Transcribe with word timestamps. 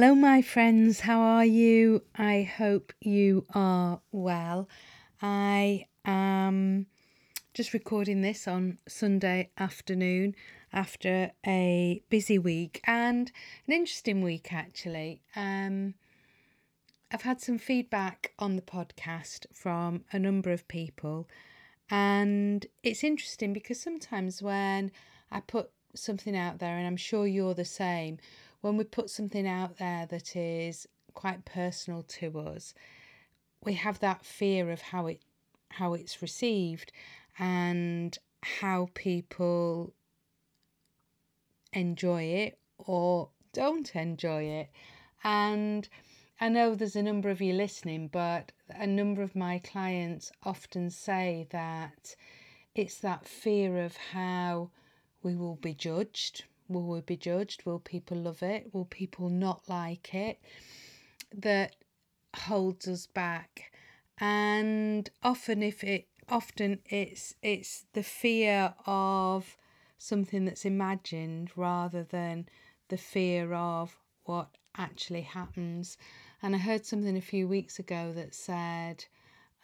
Hello, 0.00 0.14
my 0.14 0.40
friends. 0.40 1.00
How 1.00 1.20
are 1.20 1.44
you? 1.44 2.04
I 2.16 2.40
hope 2.40 2.94
you 3.02 3.44
are 3.54 4.00
well. 4.10 4.66
I 5.20 5.88
am 6.06 6.86
just 7.52 7.74
recording 7.74 8.22
this 8.22 8.48
on 8.48 8.78
Sunday 8.88 9.50
afternoon 9.58 10.36
after 10.72 11.32
a 11.46 12.02
busy 12.08 12.38
week 12.38 12.80
and 12.86 13.30
an 13.66 13.74
interesting 13.74 14.22
week, 14.22 14.54
actually. 14.54 15.20
Um, 15.36 15.92
I've 17.12 17.20
had 17.20 17.42
some 17.42 17.58
feedback 17.58 18.32
on 18.38 18.56
the 18.56 18.62
podcast 18.62 19.44
from 19.52 20.06
a 20.14 20.18
number 20.18 20.50
of 20.50 20.66
people, 20.66 21.28
and 21.90 22.64
it's 22.82 23.04
interesting 23.04 23.52
because 23.52 23.78
sometimes 23.78 24.40
when 24.40 24.92
I 25.30 25.40
put 25.40 25.68
something 25.94 26.34
out 26.34 26.58
there, 26.58 26.78
and 26.78 26.86
I'm 26.86 26.96
sure 26.96 27.26
you're 27.26 27.52
the 27.52 27.66
same 27.66 28.16
when 28.60 28.76
we 28.76 28.84
put 28.84 29.10
something 29.10 29.46
out 29.46 29.78
there 29.78 30.06
that 30.06 30.36
is 30.36 30.86
quite 31.14 31.44
personal 31.44 32.02
to 32.02 32.38
us, 32.38 32.74
we 33.62 33.74
have 33.74 33.98
that 34.00 34.24
fear 34.24 34.70
of 34.70 34.80
how 34.80 35.06
it 35.06 35.20
how 35.70 35.94
it's 35.94 36.20
received 36.20 36.90
and 37.38 38.18
how 38.42 38.88
people 38.94 39.92
enjoy 41.72 42.22
it 42.22 42.58
or 42.78 43.28
don't 43.52 43.94
enjoy 43.94 44.42
it. 44.42 44.68
And 45.22 45.88
I 46.40 46.48
know 46.48 46.74
there's 46.74 46.96
a 46.96 47.02
number 47.02 47.30
of 47.30 47.40
you 47.40 47.52
listening, 47.52 48.08
but 48.08 48.50
a 48.70 48.86
number 48.86 49.22
of 49.22 49.36
my 49.36 49.58
clients 49.58 50.32
often 50.42 50.90
say 50.90 51.46
that 51.50 52.16
it's 52.74 52.98
that 52.98 53.26
fear 53.26 53.78
of 53.84 53.96
how 53.96 54.70
we 55.22 55.36
will 55.36 55.56
be 55.56 55.74
judged 55.74 56.44
Will 56.70 56.86
we 56.86 57.00
be 57.00 57.16
judged? 57.16 57.66
Will 57.66 57.80
people 57.80 58.16
love 58.16 58.44
it? 58.44 58.72
Will 58.72 58.84
people 58.84 59.28
not 59.28 59.68
like 59.68 60.14
it? 60.14 60.40
That 61.34 61.74
holds 62.34 62.86
us 62.86 63.06
back. 63.06 63.72
And 64.18 65.10
often 65.22 65.64
if 65.64 65.82
it 65.82 66.06
often 66.28 66.78
it's 66.88 67.34
it's 67.42 67.86
the 67.92 68.04
fear 68.04 68.74
of 68.86 69.56
something 69.98 70.44
that's 70.44 70.64
imagined 70.64 71.50
rather 71.56 72.04
than 72.04 72.48
the 72.88 72.96
fear 72.96 73.52
of 73.52 73.96
what 74.24 74.48
actually 74.76 75.22
happens. 75.22 75.98
And 76.40 76.54
I 76.54 76.58
heard 76.58 76.86
something 76.86 77.16
a 77.16 77.20
few 77.20 77.48
weeks 77.48 77.80
ago 77.80 78.12
that 78.14 78.32
said 78.32 79.04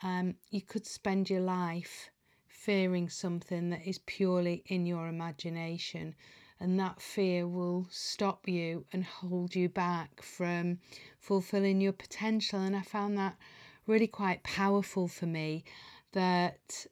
um, 0.03 0.35
you 0.51 0.61
could 0.61 0.87
spend 0.87 1.31
your 1.31 1.41
life 1.41 2.11
fearing 2.49 3.09
something 3.09 3.71
that 3.71 3.87
is 3.87 4.01
purely 4.07 4.65
in 4.67 4.87
your 4.87 5.07
imagination 5.07 6.17
and 6.59 6.79
that 6.81 7.01
fear 7.01 7.47
will 7.47 7.87
stop 7.91 8.49
you 8.49 8.85
and 8.93 9.05
hold 9.05 9.55
you 9.55 9.69
back 9.69 10.23
from 10.23 10.79
fulfilling 11.21 11.81
your 11.81 11.93
potential. 11.93 12.61
And 12.61 12.75
I 12.75 12.83
found 12.83 13.19
that 13.19 13.37
really 13.87 14.07
quite 14.07 14.43
powerful 14.43 15.07
for 15.07 15.27
me 15.27 15.65
that 16.13 16.87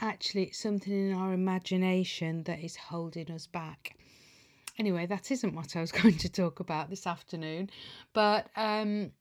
actually 0.00 0.44
it's 0.44 0.58
something 0.58 1.10
in 1.10 1.14
our 1.14 1.32
imagination 1.32 2.42
that 2.44 2.60
is 2.60 2.76
holding 2.76 3.30
us 3.30 3.46
back. 3.46 3.96
Anyway, 4.78 5.06
that 5.06 5.30
isn't 5.30 5.54
what 5.54 5.76
I 5.76 5.80
was 5.80 5.92
going 6.02 6.18
to 6.18 6.28
talk 6.28 6.60
about 6.60 6.90
this 6.90 7.06
afternoon, 7.06 7.70
but 8.12 8.48
um, 8.56 9.12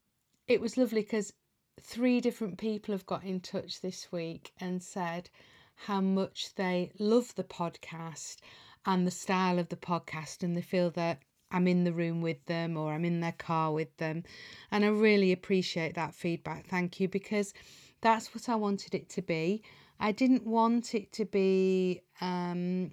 it 0.48 0.62
was 0.62 0.78
lovely 0.78 1.02
because 1.02 1.34
three 1.82 2.22
different 2.22 2.58
people 2.58 2.94
have 2.94 3.06
got 3.06 3.24
in 3.24 3.40
touch 3.40 3.82
this 3.82 4.12
week 4.12 4.52
and 4.60 4.82
said 4.82 5.30
how 5.76 6.00
much 6.00 6.56
they 6.56 6.92
love 7.00 7.34
the 7.36 7.44
podcast 7.44 8.38
and 8.86 9.08
the 9.08 9.12
style 9.12 9.60
of 9.60 9.70
the 9.70 9.76
podcast, 9.76 10.44
and 10.44 10.56
they 10.56 10.62
feel 10.62 10.90
that 10.92 11.20
I'm 11.52 11.68
in 11.68 11.84
the 11.84 11.94
room 11.94 12.22
with 12.22 12.44
them 12.46 12.78
or 12.78 12.94
I'm 12.94 13.06
in 13.06 13.20
their 13.20 13.34
car 13.34 13.72
with 13.72 13.96
them. 13.98 14.24
And 14.72 14.84
I 14.84 14.88
really 14.88 15.32
appreciate 15.32 15.94
that 15.96 16.16
feedback. 16.16 16.68
Thank 16.68 17.00
you, 17.00 17.08
because 17.08 17.54
that's 18.02 18.34
what 18.34 18.50
I 18.50 18.56
wanted 18.56 18.96
it 18.96 19.10
to 19.10 19.22
be. 19.22 19.62
I 20.00 20.12
didn't 20.12 20.46
want 20.46 20.96
it 20.96 21.12
to 21.14 21.26
be 21.26 22.02
um, 22.20 22.92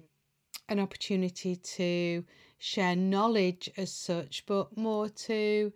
an 0.69 0.79
opportunity 0.79 1.55
to 1.55 2.23
share 2.59 2.95
knowledge 2.95 3.69
as 3.75 3.91
such, 3.91 4.45
but 4.45 4.77
more 4.77 5.09
to 5.09 5.73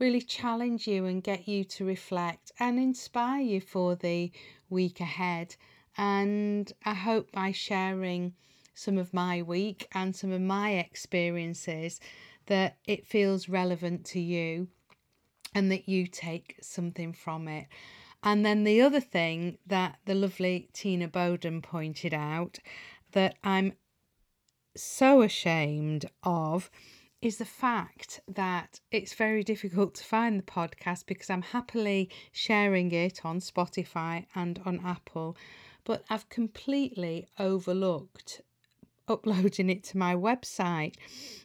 really 0.00 0.22
challenge 0.22 0.88
you 0.88 1.04
and 1.04 1.22
get 1.22 1.46
you 1.46 1.64
to 1.64 1.84
reflect 1.84 2.50
and 2.58 2.78
inspire 2.78 3.42
you 3.42 3.60
for 3.60 3.94
the 3.94 4.32
week 4.70 5.00
ahead. 5.00 5.54
And 5.96 6.72
I 6.84 6.94
hope 6.94 7.30
by 7.32 7.52
sharing 7.52 8.34
some 8.76 8.98
of 8.98 9.14
my 9.14 9.40
week 9.40 9.88
and 9.92 10.14
some 10.14 10.30
of 10.30 10.40
my 10.40 10.72
experiences 10.72 11.98
that 12.44 12.76
it 12.86 13.06
feels 13.06 13.48
relevant 13.48 14.04
to 14.04 14.20
you 14.20 14.68
and 15.54 15.72
that 15.72 15.88
you 15.88 16.06
take 16.06 16.56
something 16.60 17.14
from 17.14 17.48
it. 17.48 17.66
And 18.22 18.44
then 18.44 18.64
the 18.64 18.82
other 18.82 19.00
thing 19.00 19.56
that 19.66 19.98
the 20.04 20.14
lovely 20.14 20.68
Tina 20.74 21.08
Bowden 21.08 21.62
pointed 21.62 22.12
out 22.12 22.58
that 23.12 23.36
I'm 23.42 23.72
so 24.76 25.22
ashamed 25.22 26.04
of 26.22 26.70
is 27.22 27.38
the 27.38 27.46
fact 27.46 28.20
that 28.28 28.80
it's 28.90 29.14
very 29.14 29.42
difficult 29.42 29.94
to 29.94 30.04
find 30.04 30.38
the 30.38 30.42
podcast 30.44 31.06
because 31.06 31.30
I'm 31.30 31.42
happily 31.42 32.10
sharing 32.30 32.92
it 32.92 33.24
on 33.24 33.40
Spotify 33.40 34.26
and 34.34 34.60
on 34.66 34.80
Apple, 34.84 35.34
but 35.84 36.04
I've 36.10 36.28
completely 36.28 37.26
overlooked 37.38 38.42
uploading 39.08 39.70
it 39.70 39.84
to 39.84 39.98
my 39.98 40.14
website. 40.14 40.94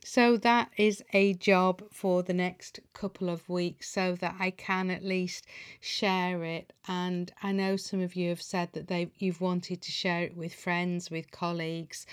So 0.04 0.38
that 0.38 0.72
is 0.78 1.04
a 1.14 1.34
job 1.34 1.84
for 1.92 2.24
the 2.24 2.34
next 2.34 2.80
couple 2.94 3.30
of 3.30 3.48
weeks 3.48 3.90
so 3.90 4.16
that 4.16 4.36
I 4.40 4.52
can 4.52 4.90
at 4.90 5.04
least 5.04 5.46
share 5.80 6.44
it. 6.44 6.74
And 6.88 7.32
I 7.44 7.52
know 7.52 7.76
some 7.76 8.02
of 8.02 8.16
you 8.16 8.30
have 8.30 8.42
said 8.42 8.74
that 8.74 8.88
they 8.88 9.12
you've 9.18 9.42
wanted 9.42 9.82
to 9.82 9.92
share 9.92 10.24
it 10.24 10.36
with 10.36 10.54
friends, 10.54 11.12
with 11.12 11.32
colleagues. 11.32 12.06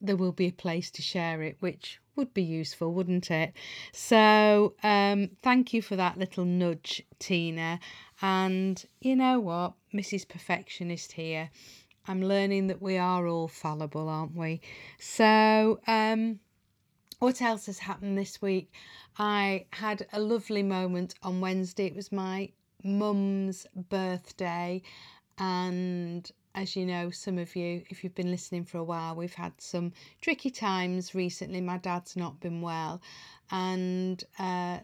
There 0.00 0.16
will 0.16 0.32
be 0.32 0.48
a 0.48 0.52
place 0.52 0.90
to 0.92 1.02
share 1.02 1.42
it, 1.42 1.56
which 1.60 1.98
would 2.16 2.34
be 2.34 2.42
useful, 2.42 2.92
wouldn't 2.92 3.30
it? 3.30 3.52
So, 3.92 4.74
um, 4.82 5.30
thank 5.42 5.72
you 5.72 5.82
for 5.82 5.96
that 5.96 6.18
little 6.18 6.44
nudge, 6.44 7.02
Tina. 7.18 7.80
And 8.22 8.84
you 9.00 9.16
know 9.16 9.40
what? 9.40 9.72
Mrs. 9.92 10.28
Perfectionist 10.28 11.12
here 11.12 11.50
I'm 12.06 12.22
learning 12.22 12.66
that 12.66 12.82
we 12.82 12.98
are 12.98 13.26
all 13.26 13.48
fallible, 13.48 14.08
aren't 14.08 14.36
we? 14.36 14.60
So, 14.98 15.80
um, 15.86 16.40
what 17.18 17.40
else 17.40 17.66
has 17.66 17.78
happened 17.78 18.18
this 18.18 18.42
week? 18.42 18.72
I 19.18 19.66
had 19.70 20.06
a 20.12 20.20
lovely 20.20 20.62
moment 20.62 21.14
on 21.22 21.40
Wednesday. 21.40 21.86
It 21.86 21.96
was 21.96 22.12
my 22.12 22.50
mum's 22.82 23.66
birthday, 23.88 24.82
and 25.38 26.30
as 26.54 26.76
you 26.76 26.84
know, 26.84 27.10
some 27.10 27.38
of 27.38 27.56
you, 27.56 27.82
if 27.88 28.04
you've 28.04 28.14
been 28.14 28.30
listening 28.30 28.64
for 28.64 28.78
a 28.78 28.84
while, 28.84 29.14
we've 29.14 29.34
had 29.34 29.52
some 29.58 29.92
tricky 30.20 30.50
times 30.50 31.14
recently. 31.14 31.60
My 31.62 31.78
dad's 31.78 32.16
not 32.16 32.38
been 32.38 32.60
well, 32.60 33.00
and 33.50 34.22
uh, 34.38 34.80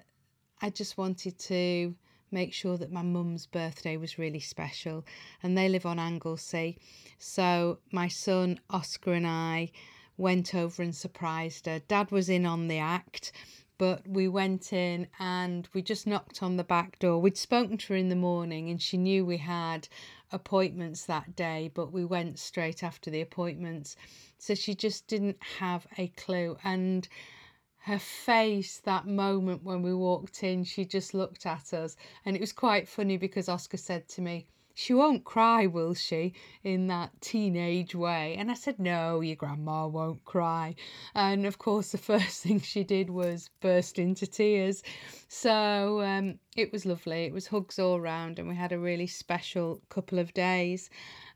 I 0.62 0.70
just 0.70 0.96
wanted 0.96 1.38
to 1.40 1.94
make 2.30 2.52
sure 2.52 2.76
that 2.76 2.92
my 2.92 3.02
mum's 3.02 3.46
birthday 3.46 3.96
was 3.96 4.18
really 4.18 4.40
special. 4.40 5.04
And 5.42 5.56
they 5.56 5.68
live 5.68 5.86
on 5.86 5.98
Anglesey. 5.98 6.78
So 7.18 7.78
my 7.92 8.08
son 8.08 8.60
Oscar 8.70 9.12
and 9.12 9.26
I 9.26 9.70
went 10.16 10.54
over 10.54 10.82
and 10.82 10.94
surprised 10.94 11.66
her. 11.66 11.80
Dad 11.80 12.10
was 12.10 12.28
in 12.28 12.44
on 12.44 12.68
the 12.68 12.78
act, 12.78 13.32
but 13.78 14.06
we 14.06 14.28
went 14.28 14.72
in 14.72 15.06
and 15.18 15.66
we 15.72 15.80
just 15.80 16.06
knocked 16.06 16.42
on 16.42 16.56
the 16.56 16.64
back 16.64 16.98
door. 16.98 17.18
We'd 17.18 17.38
spoken 17.38 17.78
to 17.78 17.94
her 17.94 17.96
in 17.96 18.10
the 18.10 18.16
morning 18.16 18.68
and 18.68 18.80
she 18.80 18.98
knew 18.98 19.24
we 19.24 19.38
had 19.38 19.88
appointments 20.30 21.06
that 21.06 21.34
day, 21.34 21.70
but 21.74 21.90
we 21.90 22.04
went 22.04 22.38
straight 22.38 22.82
after 22.82 23.10
the 23.10 23.22
appointments. 23.22 23.96
So 24.38 24.54
she 24.54 24.74
just 24.74 25.06
didn't 25.06 25.38
have 25.58 25.86
a 25.96 26.08
clue. 26.08 26.58
And 26.62 27.08
her 27.84 27.98
face 27.98 28.78
that 28.78 29.06
moment 29.06 29.64
when 29.64 29.82
we 29.82 29.94
walked 29.94 30.42
in, 30.42 30.64
she 30.64 30.84
just 30.84 31.14
looked 31.14 31.46
at 31.46 31.72
us. 31.72 31.96
And 32.24 32.36
it 32.36 32.40
was 32.40 32.52
quite 32.52 32.88
funny 32.88 33.16
because 33.16 33.48
Oscar 33.48 33.78
said 33.78 34.08
to 34.08 34.20
me, 34.20 34.46
she 34.74 34.94
won't 34.94 35.24
cry, 35.24 35.66
will 35.66 35.94
she? 35.94 36.32
In 36.62 36.86
that 36.86 37.20
teenage 37.20 37.94
way. 37.94 38.36
And 38.36 38.50
I 38.50 38.54
said, 38.54 38.78
No, 38.78 39.20
your 39.20 39.36
grandma 39.36 39.86
won't 39.86 40.24
cry. 40.24 40.74
And 41.14 41.44
of 41.44 41.58
course, 41.58 41.92
the 41.92 41.98
first 42.12 42.42
thing 42.42 42.60
she 42.60 42.84
did 42.84 43.10
was 43.10 43.50
burst 43.60 43.98
into 43.98 44.26
tears. 44.26 44.82
So 45.28 46.00
um, 46.02 46.38
it 46.56 46.72
was 46.72 46.86
lovely. 46.86 47.24
It 47.24 47.32
was 47.32 47.48
hugs 47.48 47.78
all 47.78 48.00
round, 48.00 48.38
and 48.38 48.48
we 48.48 48.54
had 48.54 48.72
a 48.72 48.78
really 48.78 49.06
special 49.06 49.82
couple 49.88 50.18
of 50.18 50.32
days. 50.32 50.88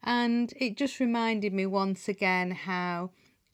And 0.03 0.53
it 0.57 0.77
just 0.77 1.01
reminded 1.01 1.53
me 1.53 1.67
once 1.67 2.09
again 2.09 2.51
how 2.51 3.11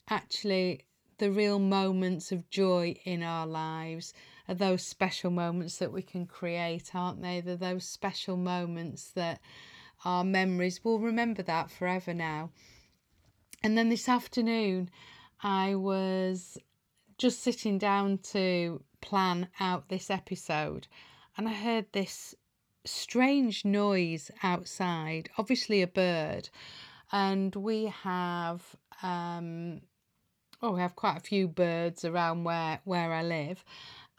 actually 0.08 0.82
the 1.20 1.30
real 1.30 1.58
moments 1.58 2.32
of 2.32 2.48
joy 2.48 2.94
in 3.04 3.22
our 3.22 3.46
lives 3.46 4.14
are 4.48 4.54
those 4.54 4.82
special 4.82 5.30
moments 5.30 5.76
that 5.76 5.92
we 5.92 6.00
can 6.00 6.24
create, 6.26 6.94
aren't 6.94 7.20
they? 7.20 7.42
They're 7.42 7.56
those 7.56 7.84
special 7.84 8.38
moments 8.38 9.10
that 9.10 9.38
our 10.02 10.24
memories 10.24 10.82
will 10.82 10.98
remember 10.98 11.42
that 11.42 11.70
forever 11.70 12.14
now. 12.14 12.50
And 13.62 13.76
then 13.76 13.90
this 13.90 14.08
afternoon, 14.08 14.88
I 15.42 15.74
was 15.74 16.56
just 17.18 17.42
sitting 17.42 17.76
down 17.76 18.18
to 18.32 18.82
plan 19.02 19.48
out 19.60 19.90
this 19.90 20.08
episode, 20.08 20.88
and 21.36 21.46
I 21.46 21.52
heard 21.52 21.86
this 21.92 22.34
strange 22.86 23.66
noise 23.66 24.30
outside, 24.42 25.28
obviously 25.36 25.82
a 25.82 25.86
bird. 25.86 26.48
And 27.12 27.54
we 27.54 27.92
have 28.04 28.62
um, 29.02 29.82
oh, 30.62 30.72
we 30.72 30.80
have 30.80 30.96
quite 30.96 31.16
a 31.16 31.20
few 31.20 31.48
birds 31.48 32.04
around 32.04 32.44
where 32.44 32.80
where 32.84 33.12
I 33.12 33.22
live, 33.22 33.64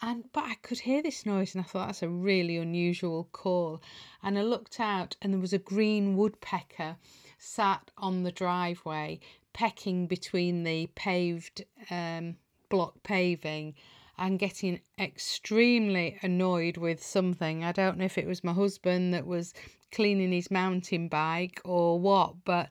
and 0.02 0.24
but 0.34 0.46
I 0.46 0.56
could 0.56 0.80
hear 0.80 1.04
this 1.04 1.26
noise 1.26 1.54
and 1.54 1.64
I 1.64 1.68
thought 1.68 1.88
that's 1.88 2.04
a 2.04 2.10
really 2.10 2.58
unusual 2.58 3.30
call. 3.32 3.82
And 4.24 4.38
I 4.38 4.42
looked 4.42 4.80
out 4.80 5.16
and 5.22 5.34
there 5.34 5.40
was 5.40 5.54
a 5.54 5.60
green 5.60 6.16
woodpecker 6.16 6.98
sat 7.38 7.92
on 7.98 8.24
the 8.24 8.32
driveway 8.32 9.20
pecking 9.54 10.08
between 10.08 10.64
the 10.64 10.88
paved 10.96 11.66
um, 11.90 12.36
block 12.70 13.04
paving 13.04 13.76
and 14.18 14.40
getting 14.40 14.80
extremely 15.00 16.18
annoyed 16.22 16.78
with 16.78 17.04
something. 17.04 17.64
I 17.64 17.72
don't 17.72 17.98
know 17.98 18.06
if 18.06 18.18
it 18.18 18.28
was 18.28 18.44
my 18.44 18.54
husband 18.54 19.14
that 19.14 19.26
was 19.26 19.54
cleaning 19.92 20.32
his 20.32 20.52
mountain 20.52 21.08
bike 21.08 21.60
or 21.66 22.00
what, 22.00 22.36
but 22.46 22.70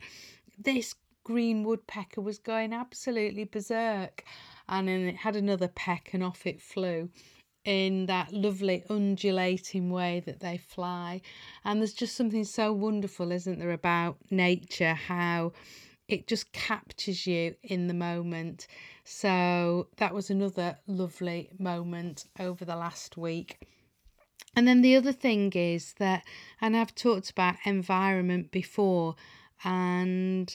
this 0.58 0.94
green 1.25 1.64
woodpecker 1.64 2.20
was 2.20 2.38
going 2.38 2.72
absolutely 2.72 3.44
berserk 3.44 4.25
and 4.69 4.88
then 4.88 5.00
it 5.00 5.17
had 5.17 5.37
another 5.37 5.69
peck 5.69 6.11
and 6.12 6.22
off 6.22 6.46
it 6.46 6.61
flew 6.61 7.11
in 7.64 8.06
that 8.06 8.32
lovely 8.32 8.84
undulating 8.88 9.90
way 9.90 10.20
that 10.25 10.40
they 10.40 10.56
fly. 10.56 11.20
And 11.64 11.81
there's 11.81 11.93
just 11.93 12.17
something 12.17 12.44
so 12.44 12.72
wonderful, 12.72 13.32
isn't 13.32 13.58
there, 13.58 13.72
about 13.72 14.17
nature, 14.31 14.94
how 14.94 15.52
it 16.08 16.26
just 16.26 16.52
captures 16.52 17.26
you 17.26 17.55
in 17.62 17.87
the 17.87 17.94
moment. 17.94 18.67
So 19.05 19.88
that 19.99 20.14
was 20.14 20.31
another 20.31 20.78
lovely 20.87 21.50
moment 21.58 22.25
over 22.38 22.64
the 22.64 22.76
last 22.76 23.17
week. 23.17 23.58
And 24.56 24.67
then 24.67 24.82
the 24.82 24.96
other 24.96 25.12
thing 25.12 25.52
is 25.52 25.94
that, 25.99 26.25
and 26.61 26.76
I've 26.76 26.94
talked 26.94 27.31
about 27.31 27.56
environment 27.64 28.50
before, 28.50 29.14
and 29.62 30.52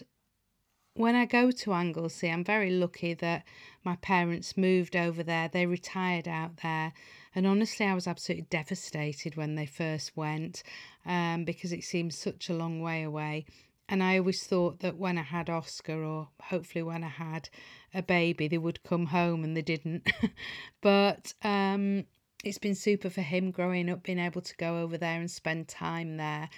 when 0.95 1.15
I 1.15 1.25
go 1.25 1.51
to 1.51 1.73
Anglesey, 1.73 2.29
I'm 2.29 2.43
very 2.43 2.71
lucky 2.71 3.13
that 3.15 3.43
my 3.83 3.97
parents 3.97 4.55
moved 4.55 4.95
over 4.95 5.23
there. 5.23 5.49
They 5.49 5.65
retired 5.65 6.27
out 6.27 6.57
there. 6.63 6.93
And 7.35 7.45
honestly, 7.45 7.85
I 7.85 7.93
was 7.93 8.07
absolutely 8.07 8.47
devastated 8.49 9.35
when 9.35 9.55
they 9.55 9.65
first 9.65 10.15
went 10.15 10.63
um, 11.05 11.43
because 11.43 11.73
it 11.73 11.83
seemed 11.83 12.13
such 12.13 12.49
a 12.49 12.53
long 12.53 12.81
way 12.81 13.03
away. 13.03 13.45
And 13.89 14.01
I 14.01 14.17
always 14.17 14.47
thought 14.47 14.79
that 14.79 14.97
when 14.97 15.17
I 15.17 15.23
had 15.23 15.49
Oscar, 15.49 16.01
or 16.01 16.29
hopefully 16.41 16.81
when 16.81 17.03
I 17.03 17.09
had 17.09 17.49
a 17.93 18.01
baby, 18.01 18.47
they 18.47 18.57
would 18.57 18.81
come 18.83 19.07
home 19.07 19.43
and 19.43 19.55
they 19.55 19.61
didn't. 19.61 20.09
but 20.81 21.33
um, 21.43 22.05
it's 22.43 22.57
been 22.57 22.73
super 22.73 23.09
for 23.09 23.21
him 23.21 23.51
growing 23.51 23.89
up, 23.89 24.01
being 24.01 24.17
able 24.17 24.41
to 24.41 24.55
go 24.55 24.79
over 24.79 24.97
there 24.97 25.19
and 25.19 25.29
spend 25.29 25.67
time 25.67 26.15
there. 26.15 26.49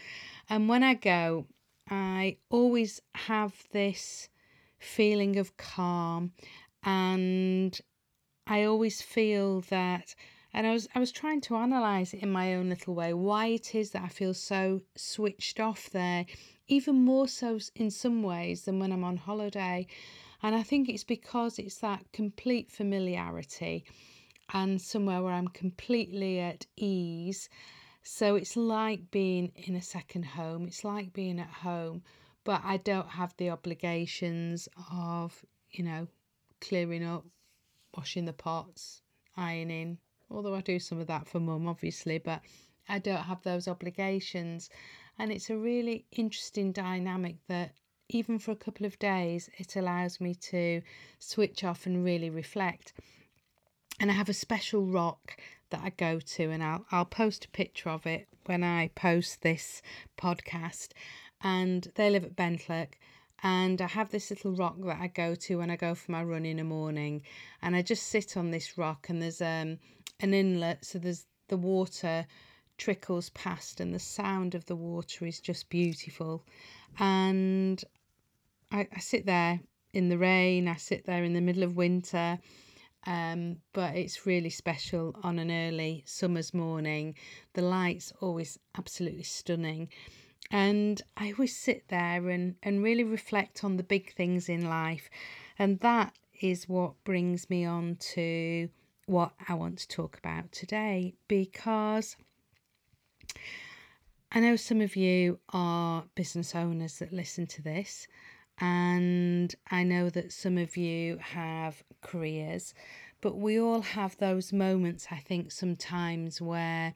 And 0.47 0.69
when 0.69 0.83
I 0.83 0.93
go, 0.93 1.47
I 1.89 2.37
always 2.49 3.01
have 3.15 3.63
this 3.71 4.29
feeling 4.79 5.37
of 5.37 5.57
calm 5.57 6.33
and 6.83 7.79
I 8.45 8.63
always 8.63 9.01
feel 9.01 9.61
that 9.61 10.15
and 10.53 10.65
I 10.67 10.71
was 10.71 10.87
I 10.95 10.99
was 10.99 11.11
trying 11.11 11.41
to 11.41 11.55
analyze 11.55 12.13
it 12.13 12.23
in 12.23 12.31
my 12.31 12.55
own 12.55 12.69
little 12.69 12.95
way 12.95 13.13
why 13.13 13.47
it 13.47 13.75
is 13.75 13.91
that 13.91 14.03
I 14.03 14.07
feel 14.07 14.33
so 14.33 14.81
switched 14.95 15.59
off 15.59 15.89
there 15.89 16.25
even 16.67 16.95
more 16.95 17.27
so 17.27 17.59
in 17.75 17.89
some 17.89 18.23
ways 18.23 18.63
than 18.63 18.79
when 18.79 18.91
I'm 18.91 19.03
on 19.03 19.17
holiday. 19.17 19.87
And 20.43 20.55
I 20.55 20.63
think 20.63 20.89
it's 20.89 21.03
because 21.03 21.57
it's 21.57 21.77
that 21.79 22.11
complete 22.13 22.69
familiarity 22.71 23.85
and 24.53 24.81
somewhere 24.81 25.21
where 25.21 25.33
I'm 25.33 25.47
completely 25.47 26.39
at 26.39 26.65
ease 26.75 27.49
so 28.07 28.35
it's 28.35 28.55
like 28.55 29.11
being 29.11 29.51
in 29.55 29.75
a 29.75 29.81
second 29.81 30.23
home, 30.23 30.65
it's 30.65 30.85
like 30.85 31.11
being 31.11 31.39
at 31.39 31.49
home, 31.49 32.01
but 32.45 32.61
I 32.63 32.77
don't 32.77 33.09
have 33.09 33.35
the 33.35 33.49
obligations 33.49 34.69
of, 34.91 35.45
you 35.71 35.83
know, 35.83 36.07
clearing 36.61 37.03
up, 37.03 37.25
washing 37.95 38.23
the 38.23 38.31
pots, 38.31 39.01
ironing, 39.35 39.97
although 40.31 40.55
I 40.55 40.61
do 40.61 40.79
some 40.79 40.99
of 40.99 41.07
that 41.07 41.27
for 41.27 41.41
mum, 41.41 41.67
obviously, 41.67 42.17
but 42.17 42.41
I 42.87 42.99
don't 42.99 43.23
have 43.23 43.43
those 43.43 43.67
obligations. 43.67 44.69
And 45.19 45.29
it's 45.29 45.49
a 45.49 45.57
really 45.57 46.05
interesting 46.13 46.71
dynamic 46.71 47.35
that 47.49 47.73
even 48.07 48.39
for 48.39 48.51
a 48.51 48.55
couple 48.55 48.85
of 48.85 48.97
days, 48.99 49.49
it 49.57 49.75
allows 49.75 50.21
me 50.21 50.33
to 50.33 50.81
switch 51.19 51.65
off 51.65 51.85
and 51.85 52.05
really 52.05 52.29
reflect. 52.29 52.93
And 53.99 54.09
I 54.09 54.13
have 54.13 54.29
a 54.29 54.33
special 54.33 54.85
rock 54.85 55.37
that 55.69 55.81
I 55.83 55.89
go 55.91 56.19
to, 56.19 56.43
and 56.51 56.63
I'll 56.63 56.85
I'll 56.91 57.05
post 57.05 57.45
a 57.45 57.49
picture 57.49 57.89
of 57.89 58.05
it 58.05 58.27
when 58.45 58.63
I 58.63 58.89
post 58.95 59.41
this 59.41 59.81
podcast. 60.17 60.89
And 61.41 61.91
they 61.95 62.09
live 62.09 62.23
at 62.23 62.35
Benllech, 62.35 62.93
and 63.43 63.81
I 63.81 63.87
have 63.87 64.09
this 64.09 64.29
little 64.31 64.53
rock 64.53 64.77
that 64.79 64.99
I 64.99 65.07
go 65.07 65.35
to 65.35 65.59
when 65.59 65.69
I 65.69 65.75
go 65.75 65.93
for 65.93 66.11
my 66.11 66.23
run 66.23 66.45
in 66.45 66.57
the 66.57 66.63
morning, 66.63 67.21
and 67.61 67.75
I 67.75 67.81
just 67.81 68.07
sit 68.07 68.35
on 68.35 68.51
this 68.51 68.77
rock, 68.77 69.09
and 69.09 69.21
there's 69.21 69.41
um 69.41 69.79
an 70.19 70.33
inlet, 70.33 70.83
so 70.83 70.97
there's 70.97 71.27
the 71.47 71.57
water 71.57 72.25
trickles 72.77 73.29
past, 73.31 73.79
and 73.79 73.93
the 73.93 73.99
sound 73.99 74.55
of 74.55 74.65
the 74.65 74.75
water 74.75 75.25
is 75.25 75.39
just 75.39 75.69
beautiful, 75.69 76.43
and 76.97 77.83
I, 78.71 78.87
I 78.93 78.99
sit 78.99 79.25
there 79.25 79.59
in 79.93 80.09
the 80.09 80.17
rain, 80.17 80.67
I 80.67 80.75
sit 80.75 81.05
there 81.05 81.23
in 81.23 81.33
the 81.33 81.41
middle 81.41 81.63
of 81.63 81.75
winter 81.77 82.39
um, 83.07 83.57
but 83.71 83.95
it's 83.95 84.25
really 84.25 84.49
special 84.49 85.15
on 85.23 85.39
an 85.39 85.49
early 85.49 86.03
summer's 86.05 86.53
morning. 86.53 87.15
The 87.53 87.61
lights 87.61 88.11
always 88.19 88.59
absolutely 88.77 89.23
stunning. 89.23 89.87
And 90.51 91.01
I 91.15 91.31
always 91.31 91.55
sit 91.55 91.87
there 91.87 92.29
and, 92.29 92.55
and 92.61 92.83
really 92.83 93.05
reflect 93.05 93.63
on 93.63 93.77
the 93.77 93.83
big 93.83 94.13
things 94.13 94.49
in 94.49 94.69
life. 94.69 95.09
And 95.57 95.79
that 95.79 96.13
is 96.41 96.67
what 96.67 97.01
brings 97.05 97.49
me 97.49 97.65
on 97.65 97.95
to 98.13 98.69
what 99.05 99.31
I 99.47 99.53
want 99.53 99.79
to 99.79 99.87
talk 99.87 100.17
about 100.17 100.51
today 100.51 101.13
because 101.29 102.17
I 104.33 104.41
know 104.41 104.57
some 104.57 104.81
of 104.81 104.97
you 104.97 105.39
are 105.53 106.03
business 106.13 106.53
owners 106.53 106.99
that 106.99 107.13
listen 107.13 107.47
to 107.47 107.61
this 107.61 108.07
and 108.59 109.53
I 109.69 109.83
know 109.83 110.09
that 110.09 110.31
some 110.31 110.57
of 110.57 110.77
you 110.77 111.17
have 111.17 111.83
careers, 112.01 112.73
but 113.21 113.37
we 113.37 113.59
all 113.59 113.81
have 113.81 114.17
those 114.17 114.53
moments, 114.53 115.07
I 115.11 115.17
think, 115.17 115.51
sometimes 115.51 116.41
where 116.41 116.93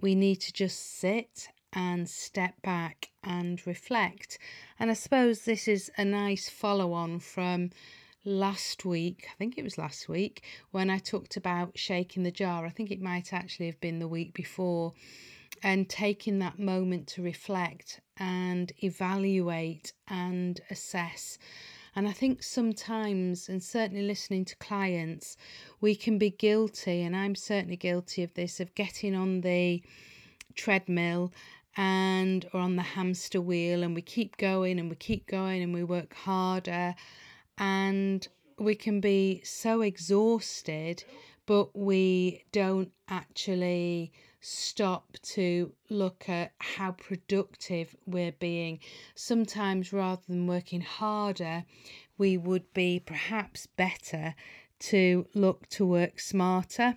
we 0.00 0.14
need 0.14 0.36
to 0.42 0.52
just 0.52 0.98
sit 0.98 1.48
and 1.72 2.08
step 2.08 2.54
back 2.62 3.10
and 3.22 3.64
reflect. 3.66 4.38
And 4.78 4.90
I 4.90 4.94
suppose 4.94 5.42
this 5.42 5.68
is 5.68 5.90
a 5.96 6.04
nice 6.04 6.48
follow 6.48 6.92
on 6.92 7.20
from 7.20 7.70
last 8.24 8.84
week, 8.84 9.28
I 9.30 9.34
think 9.36 9.56
it 9.56 9.62
was 9.62 9.78
last 9.78 10.08
week, 10.08 10.42
when 10.72 10.90
I 10.90 10.98
talked 10.98 11.36
about 11.36 11.78
shaking 11.78 12.24
the 12.24 12.30
jar. 12.30 12.66
I 12.66 12.70
think 12.70 12.90
it 12.90 13.00
might 13.00 13.32
actually 13.32 13.66
have 13.66 13.80
been 13.80 14.00
the 14.00 14.08
week 14.08 14.34
before 14.34 14.94
and 15.62 15.88
taking 15.88 16.38
that 16.38 16.58
moment 16.58 17.06
to 17.08 17.22
reflect 17.22 18.00
and 18.16 18.72
evaluate 18.82 19.92
and 20.08 20.60
assess. 20.70 21.38
And 21.94 22.06
I 22.06 22.12
think 22.12 22.42
sometimes, 22.42 23.48
and 23.48 23.62
certainly 23.62 24.02
listening 24.02 24.44
to 24.46 24.56
clients, 24.56 25.36
we 25.80 25.94
can 25.94 26.18
be 26.18 26.30
guilty, 26.30 27.02
and 27.02 27.16
I'm 27.16 27.34
certainly 27.34 27.76
guilty 27.76 28.22
of 28.22 28.34
this, 28.34 28.60
of 28.60 28.74
getting 28.74 29.14
on 29.14 29.40
the 29.40 29.82
treadmill 30.54 31.32
and 31.76 32.48
or 32.52 32.60
on 32.60 32.76
the 32.76 32.82
hamster 32.82 33.40
wheel 33.40 33.82
and 33.82 33.94
we 33.94 34.02
keep 34.02 34.36
going 34.38 34.78
and 34.78 34.88
we 34.88 34.96
keep 34.96 35.26
going 35.26 35.62
and 35.62 35.74
we 35.74 35.84
work 35.84 36.14
harder 36.14 36.94
and 37.58 38.28
we 38.58 38.74
can 38.74 39.00
be 39.00 39.42
so 39.44 39.82
exhausted 39.82 41.04
but 41.44 41.76
we 41.76 42.42
don't 42.50 42.90
actually 43.08 44.10
stop 44.48 45.16
to 45.22 45.72
look 45.90 46.28
at 46.28 46.52
how 46.58 46.92
productive 46.92 47.96
we're 48.06 48.30
being. 48.30 48.78
Sometimes, 49.16 49.92
rather 49.92 50.22
than 50.28 50.46
working 50.46 50.82
harder, 50.82 51.64
we 52.16 52.36
would 52.36 52.72
be 52.72 53.00
perhaps 53.04 53.66
better 53.66 54.36
to 54.78 55.26
look 55.34 55.68
to 55.70 55.84
work 55.84 56.20
smarter. 56.20 56.96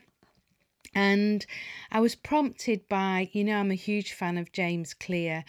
And 0.94 1.46
I 1.92 2.00
was 2.00 2.14
prompted 2.14 2.88
by, 2.88 3.30
you 3.32 3.44
know, 3.44 3.58
I'm 3.58 3.72
a 3.72 3.76
huge 3.76 4.14
fan 4.14 4.38
of 4.38 4.52
James 4.52 4.94
Clear 4.94 5.44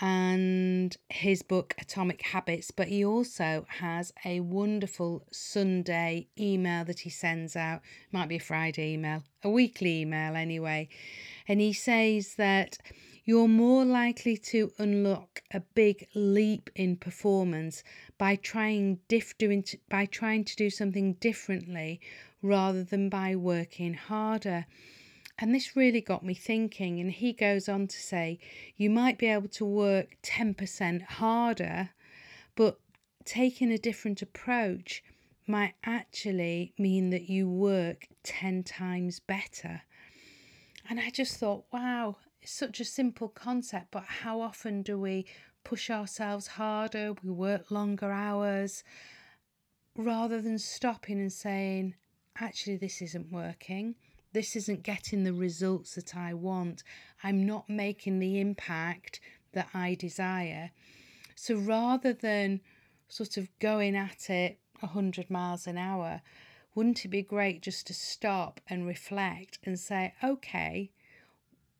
and 0.00 0.96
his 1.08 1.42
book 1.42 1.74
Atomic 1.78 2.22
Habits, 2.22 2.72
but 2.72 2.88
he 2.88 3.04
also 3.04 3.64
has 3.78 4.12
a 4.24 4.40
wonderful 4.40 5.24
Sunday 5.30 6.28
email 6.38 6.84
that 6.84 7.00
he 7.00 7.10
sends 7.10 7.54
out. 7.54 7.80
Might 8.10 8.28
be 8.28 8.36
a 8.36 8.40
Friday 8.40 8.94
email, 8.94 9.22
a 9.42 9.50
weekly 9.50 10.00
email 10.00 10.34
anyway. 10.34 10.88
And 11.46 11.60
he 11.60 11.72
says 11.72 12.34
that 12.36 12.78
you're 13.24 13.48
more 13.48 13.84
likely 13.84 14.36
to 14.36 14.72
unlock 14.78 15.42
a 15.50 15.60
big 15.60 16.06
leap 16.14 16.70
in 16.74 16.96
performance 16.96 17.82
by 18.18 18.36
trying 18.36 19.00
diff 19.08 19.36
doing 19.38 19.64
by 19.88 20.06
trying 20.06 20.44
to 20.44 20.56
do 20.56 20.68
something 20.68 21.14
differently 21.14 22.00
rather 22.42 22.84
than 22.84 23.08
by 23.08 23.34
working 23.34 23.94
harder. 23.94 24.66
And 25.38 25.54
this 25.54 25.74
really 25.74 26.00
got 26.00 26.24
me 26.24 26.34
thinking. 26.34 27.00
And 27.00 27.10
he 27.10 27.32
goes 27.32 27.68
on 27.68 27.88
to 27.88 27.96
say, 27.96 28.38
you 28.76 28.90
might 28.90 29.18
be 29.18 29.26
able 29.26 29.48
to 29.48 29.64
work 29.64 30.16
10% 30.22 31.02
harder, 31.02 31.90
but 32.54 32.78
taking 33.24 33.72
a 33.72 33.78
different 33.78 34.22
approach 34.22 35.02
might 35.46 35.74
actually 35.84 36.72
mean 36.78 37.10
that 37.10 37.28
you 37.28 37.48
work 37.48 38.06
10 38.22 38.62
times 38.62 39.18
better. 39.18 39.82
And 40.88 41.00
I 41.00 41.10
just 41.10 41.38
thought, 41.38 41.64
wow, 41.72 42.16
it's 42.42 42.52
such 42.52 42.78
a 42.80 42.84
simple 42.84 43.28
concept, 43.28 43.86
but 43.90 44.04
how 44.04 44.40
often 44.40 44.82
do 44.82 44.98
we 44.98 45.26
push 45.64 45.90
ourselves 45.90 46.46
harder? 46.46 47.14
We 47.22 47.30
work 47.30 47.70
longer 47.70 48.10
hours 48.10 48.84
rather 49.96 50.40
than 50.40 50.58
stopping 50.58 51.20
and 51.20 51.32
saying, 51.32 51.94
actually, 52.38 52.76
this 52.76 53.00
isn't 53.00 53.32
working. 53.32 53.94
This 54.32 54.56
isn't 54.56 54.82
getting 54.82 55.24
the 55.24 55.32
results 55.32 55.94
that 55.94 56.16
I 56.16 56.34
want. 56.34 56.82
I'm 57.22 57.46
not 57.46 57.70
making 57.70 58.18
the 58.18 58.40
impact 58.40 59.20
that 59.52 59.68
I 59.72 59.94
desire. 59.94 60.70
So 61.36 61.54
rather 61.56 62.12
than 62.12 62.60
sort 63.08 63.36
of 63.36 63.48
going 63.58 63.96
at 63.96 64.28
it 64.28 64.58
100 64.80 65.30
miles 65.30 65.66
an 65.66 65.78
hour, 65.78 66.20
wouldn't 66.74 67.04
it 67.04 67.08
be 67.08 67.22
great 67.22 67.62
just 67.62 67.86
to 67.86 67.94
stop 67.94 68.60
and 68.68 68.86
reflect 68.86 69.58
and 69.64 69.78
say, 69.78 70.14
okay, 70.22 70.90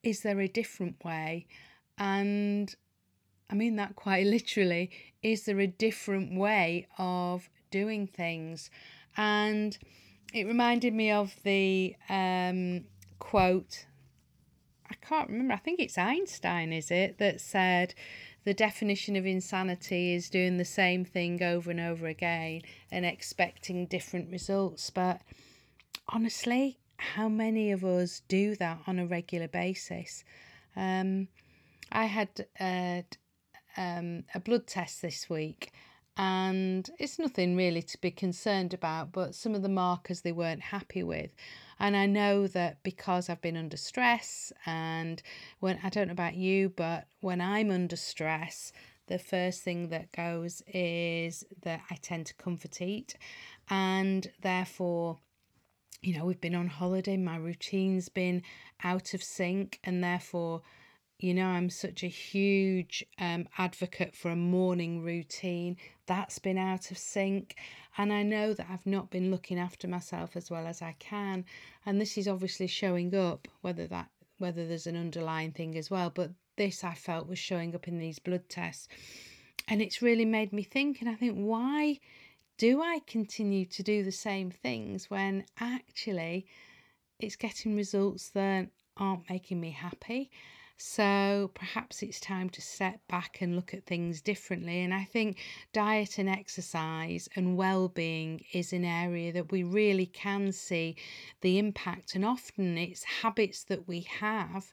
is 0.02 0.20
there 0.20 0.40
a 0.40 0.48
different 0.48 1.04
way? 1.04 1.46
And 1.98 2.74
I 3.50 3.54
mean 3.54 3.76
that 3.76 3.96
quite 3.96 4.26
literally. 4.36 4.90
Is 5.22 5.44
there 5.44 5.60
a 5.60 5.66
different 5.66 6.38
way 6.38 6.86
of 6.98 7.48
doing 7.70 8.06
things? 8.06 8.70
And 9.16 9.76
it 10.32 10.46
reminded 10.46 10.94
me 10.94 11.10
of 11.10 11.34
the 11.44 11.94
um, 12.08 12.84
quote. 13.18 13.86
I 14.90 14.94
can't 14.94 15.30
remember. 15.30 15.54
I 15.54 15.58
think 15.58 15.80
it's 15.80 15.96
Einstein, 15.96 16.72
is 16.72 16.90
it, 16.90 17.18
that 17.18 17.40
said 17.40 17.94
the 18.44 18.54
definition 18.54 19.16
of 19.16 19.26
insanity 19.26 20.14
is 20.14 20.28
doing 20.28 20.58
the 20.58 20.64
same 20.64 21.04
thing 21.04 21.42
over 21.42 21.70
and 21.70 21.80
over 21.80 22.06
again 22.06 22.62
and 22.90 23.06
expecting 23.06 23.86
different 23.86 24.30
results. 24.30 24.90
But 24.90 25.20
honestly, 26.08 26.78
how 26.96 27.28
many 27.28 27.72
of 27.72 27.84
us 27.84 28.22
do 28.28 28.54
that 28.56 28.80
on 28.86 28.98
a 28.98 29.06
regular 29.06 29.48
basis? 29.48 30.24
Um, 30.76 31.28
I 31.90 32.04
had 32.04 32.46
uh, 32.60 33.02
um, 33.76 34.24
a 34.34 34.40
blood 34.40 34.66
test 34.66 35.02
this 35.02 35.28
week 35.30 35.72
and 36.16 36.88
it's 36.98 37.18
nothing 37.18 37.56
really 37.56 37.82
to 37.82 38.00
be 38.00 38.10
concerned 38.10 38.72
about, 38.72 39.10
but 39.10 39.34
some 39.34 39.54
of 39.54 39.62
the 39.62 39.68
markers 39.68 40.20
they 40.20 40.32
weren't 40.32 40.62
happy 40.62 41.02
with. 41.02 41.30
And 41.78 41.96
I 41.96 42.06
know 42.06 42.46
that 42.46 42.82
because 42.82 43.28
I've 43.28 43.40
been 43.40 43.56
under 43.56 43.76
stress, 43.76 44.52
and 44.64 45.22
when 45.60 45.78
I 45.82 45.88
don't 45.88 46.08
know 46.08 46.12
about 46.12 46.34
you, 46.34 46.68
but 46.70 47.06
when 47.20 47.40
I'm 47.40 47.70
under 47.70 47.96
stress, 47.96 48.72
the 49.06 49.18
first 49.18 49.62
thing 49.62 49.88
that 49.88 50.12
goes 50.12 50.62
is 50.66 51.44
that 51.62 51.80
I 51.90 51.96
tend 51.96 52.26
to 52.26 52.34
comfort 52.34 52.80
eat, 52.80 53.16
and 53.68 54.30
therefore 54.40 55.18
you 56.04 56.16
know, 56.18 56.26
we've 56.26 56.40
been 56.40 56.54
on 56.54 56.66
holiday, 56.66 57.16
my 57.16 57.36
routine's 57.36 58.10
been 58.10 58.42
out 58.82 59.14
of 59.14 59.22
sync, 59.22 59.80
and 59.82 60.04
therefore, 60.04 60.60
you 61.18 61.32
know, 61.32 61.46
I'm 61.46 61.70
such 61.70 62.02
a 62.02 62.08
huge 62.08 63.04
um, 63.18 63.46
advocate 63.56 64.16
for 64.16 64.30
a 64.30 64.36
morning 64.36 65.02
routine. 65.02 65.76
That's 66.06 66.38
been 66.38 66.58
out 66.58 66.90
of 66.90 66.98
sync, 66.98 67.56
and 67.96 68.12
I 68.12 68.22
know 68.22 68.52
that 68.52 68.66
I've 68.68 68.86
not 68.86 69.10
been 69.10 69.30
looking 69.30 69.58
after 69.58 69.86
myself 69.86 70.36
as 70.36 70.50
well 70.50 70.66
as 70.66 70.82
I 70.82 70.96
can, 70.98 71.44
and 71.86 72.00
this 72.00 72.18
is 72.18 72.28
obviously 72.28 72.66
showing 72.66 73.14
up. 73.14 73.48
Whether 73.60 73.86
that 73.88 74.10
whether 74.38 74.66
there's 74.66 74.88
an 74.88 74.96
underlying 74.96 75.52
thing 75.52 75.78
as 75.78 75.90
well, 75.90 76.10
but 76.10 76.32
this 76.56 76.82
I 76.82 76.94
felt 76.94 77.28
was 77.28 77.38
showing 77.38 77.74
up 77.74 77.86
in 77.86 77.98
these 77.98 78.18
blood 78.18 78.48
tests, 78.48 78.88
and 79.68 79.80
it's 79.80 80.02
really 80.02 80.24
made 80.24 80.52
me 80.52 80.62
think. 80.62 81.00
And 81.00 81.08
I 81.08 81.14
think 81.14 81.36
why 81.36 82.00
do 82.58 82.82
I 82.82 83.00
continue 83.06 83.66
to 83.66 83.82
do 83.82 84.04
the 84.04 84.12
same 84.12 84.50
things 84.50 85.10
when 85.10 85.44
actually 85.60 86.46
it's 87.18 87.36
getting 87.36 87.76
results 87.76 88.30
that 88.30 88.68
aren't 88.96 89.30
making 89.30 89.60
me 89.60 89.70
happy? 89.70 90.30
So 90.76 91.52
perhaps 91.54 92.02
it's 92.02 92.18
time 92.18 92.50
to 92.50 92.60
step 92.60 93.00
back 93.08 93.40
and 93.40 93.54
look 93.54 93.72
at 93.72 93.86
things 93.86 94.20
differently. 94.20 94.82
And 94.82 94.92
I 94.92 95.04
think 95.04 95.38
diet 95.72 96.18
and 96.18 96.28
exercise 96.28 97.28
and 97.36 97.56
well 97.56 97.88
being 97.88 98.44
is 98.52 98.72
an 98.72 98.84
area 98.84 99.32
that 99.32 99.52
we 99.52 99.62
really 99.62 100.06
can 100.06 100.50
see 100.52 100.96
the 101.42 101.58
impact. 101.58 102.14
And 102.14 102.24
often 102.24 102.76
it's 102.76 103.04
habits 103.04 103.64
that 103.64 103.86
we 103.86 104.00
have 104.00 104.72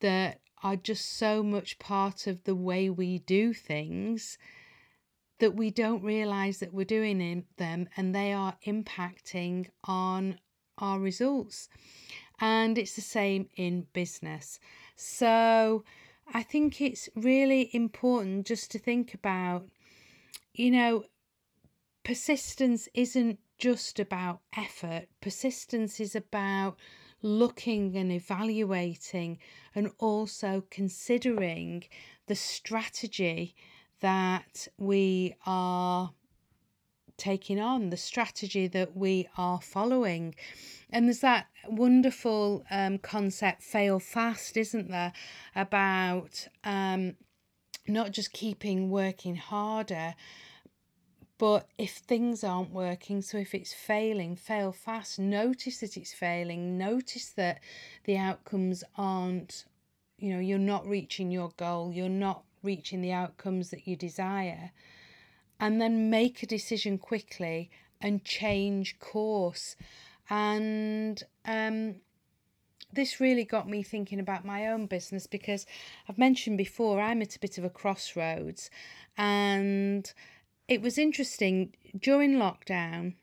that 0.00 0.40
are 0.62 0.76
just 0.76 1.16
so 1.16 1.42
much 1.42 1.78
part 1.78 2.26
of 2.26 2.44
the 2.44 2.54
way 2.54 2.90
we 2.90 3.18
do 3.18 3.54
things 3.54 4.38
that 5.38 5.56
we 5.56 5.70
don't 5.70 6.02
realize 6.02 6.58
that 6.58 6.72
we're 6.72 6.84
doing 6.84 7.20
in 7.20 7.44
them 7.56 7.88
and 7.96 8.14
they 8.14 8.32
are 8.32 8.56
impacting 8.66 9.68
on 9.84 10.38
our 10.78 10.98
results. 10.98 11.68
And 12.40 12.78
it's 12.78 12.94
the 12.94 13.02
same 13.02 13.48
in 13.56 13.86
business. 13.92 14.58
So 14.96 15.84
I 16.32 16.42
think 16.42 16.80
it's 16.80 17.08
really 17.14 17.70
important 17.74 18.46
just 18.46 18.70
to 18.72 18.78
think 18.78 19.14
about, 19.14 19.68
you 20.52 20.70
know, 20.70 21.04
persistence 22.04 22.88
isn't 22.94 23.38
just 23.58 23.98
about 23.98 24.40
effort, 24.56 25.06
persistence 25.20 26.00
is 26.00 26.14
about 26.14 26.76
looking 27.22 27.96
and 27.96 28.12
evaluating 28.12 29.38
and 29.74 29.90
also 29.98 30.62
considering 30.70 31.84
the 32.26 32.34
strategy 32.34 33.54
that 34.00 34.68
we 34.76 35.34
are 35.46 36.12
taking 37.16 37.60
on, 37.60 37.90
the 37.90 37.96
strategy 37.96 38.66
that 38.68 38.96
we 38.96 39.28
are 39.36 39.60
following. 39.60 40.34
And 40.90 41.06
there's 41.06 41.20
that 41.20 41.46
wonderful 41.66 42.64
um, 42.70 42.98
concept, 42.98 43.62
fail 43.62 43.98
fast, 43.98 44.56
isn't 44.56 44.90
there? 44.90 45.12
About 45.54 46.48
um, 46.64 47.16
not 47.86 48.12
just 48.12 48.32
keeping 48.32 48.90
working 48.90 49.36
harder, 49.36 50.14
but 51.38 51.68
if 51.78 51.96
things 51.96 52.44
aren't 52.44 52.70
working, 52.70 53.20
so 53.20 53.38
if 53.38 53.54
it's 53.54 53.74
failing, 53.74 54.36
fail 54.36 54.72
fast. 54.72 55.18
Notice 55.18 55.78
that 55.78 55.96
it's 55.96 56.14
failing. 56.14 56.78
Notice 56.78 57.30
that 57.30 57.60
the 58.04 58.16
outcomes 58.16 58.84
aren't, 58.96 59.64
you 60.16 60.32
know, 60.32 60.38
you're 60.38 60.58
not 60.58 60.86
reaching 60.86 61.30
your 61.30 61.52
goal. 61.56 61.92
You're 61.92 62.08
not 62.08 62.44
reaching 62.62 63.02
the 63.02 63.12
outcomes 63.12 63.70
that 63.70 63.86
you 63.86 63.96
desire, 63.96 64.70
and 65.60 65.80
then 65.80 66.10
make 66.10 66.42
a 66.42 66.46
decision 66.46 66.98
quickly 66.98 67.70
and 68.00 68.24
change 68.24 68.98
course. 68.98 69.76
And 70.28 71.22
um, 71.44 71.96
this 72.92 73.20
really 73.20 73.44
got 73.44 73.68
me 73.68 73.82
thinking 73.82 74.20
about 74.20 74.44
my 74.44 74.68
own 74.68 74.86
business 74.86 75.26
because 75.26 75.66
I've 76.08 76.18
mentioned 76.18 76.58
before 76.58 77.00
I'm 77.00 77.22
at 77.22 77.36
a 77.36 77.40
bit 77.40 77.58
of 77.58 77.64
a 77.64 77.70
crossroads, 77.70 78.70
and 79.16 80.12
it 80.68 80.80
was 80.80 80.98
interesting 80.98 81.74
during 81.98 82.34
lockdown. 82.34 83.14